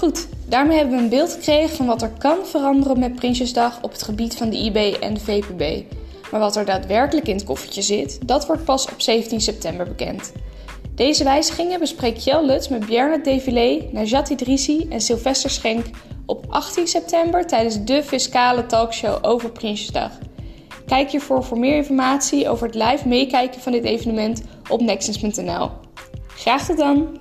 Goed, 0.00 0.28
daarmee 0.46 0.76
hebben 0.76 0.96
we 0.96 1.02
een 1.02 1.08
beeld 1.08 1.32
gekregen 1.32 1.76
van 1.76 1.86
wat 1.86 2.02
er 2.02 2.12
kan 2.18 2.46
veranderen 2.46 2.98
met 2.98 3.14
Prinsjesdag 3.14 3.82
op 3.82 3.92
het 3.92 4.02
gebied 4.02 4.36
van 4.36 4.50
de 4.50 4.56
IB 4.56 4.76
en 4.76 5.14
de 5.14 5.20
VPB. 5.20 5.94
Maar 6.30 6.40
wat 6.40 6.56
er 6.56 6.64
daadwerkelijk 6.64 7.28
in 7.28 7.34
het 7.34 7.44
koffertje 7.44 7.82
zit, 7.82 8.26
dat 8.26 8.46
wordt 8.46 8.64
pas 8.64 8.90
op 8.90 9.00
17 9.00 9.40
september 9.40 9.86
bekend. 9.88 10.32
Deze 10.94 11.24
wijzigingen 11.24 11.78
bespreekt 11.80 12.24
Jel 12.24 12.46
Lutz 12.46 12.68
met 12.68 12.86
Bjarne 12.86 13.20
Devilé, 13.20 13.88
Najat 13.92 14.28
Idrissi 14.28 14.86
en 14.90 15.00
Sylvester 15.00 15.50
Schenk 15.50 15.86
op 16.26 16.46
18 16.48 16.86
september 16.86 17.46
tijdens 17.46 17.84
de 17.84 18.02
fiscale 18.02 18.66
talkshow 18.66 19.18
over 19.22 19.50
Prinsjesdag. 19.50 20.10
Kijk 20.86 21.10
hiervoor 21.10 21.44
voor 21.44 21.58
meer 21.58 21.76
informatie 21.76 22.48
over 22.48 22.66
het 22.66 22.74
live 22.74 23.08
meekijken 23.08 23.60
van 23.60 23.72
dit 23.72 23.84
evenement 23.84 24.42
op 24.68 24.80
nexus.nl. 24.80 25.70
Graag 26.26 26.66
tot 26.66 26.76
dan! 26.76 27.18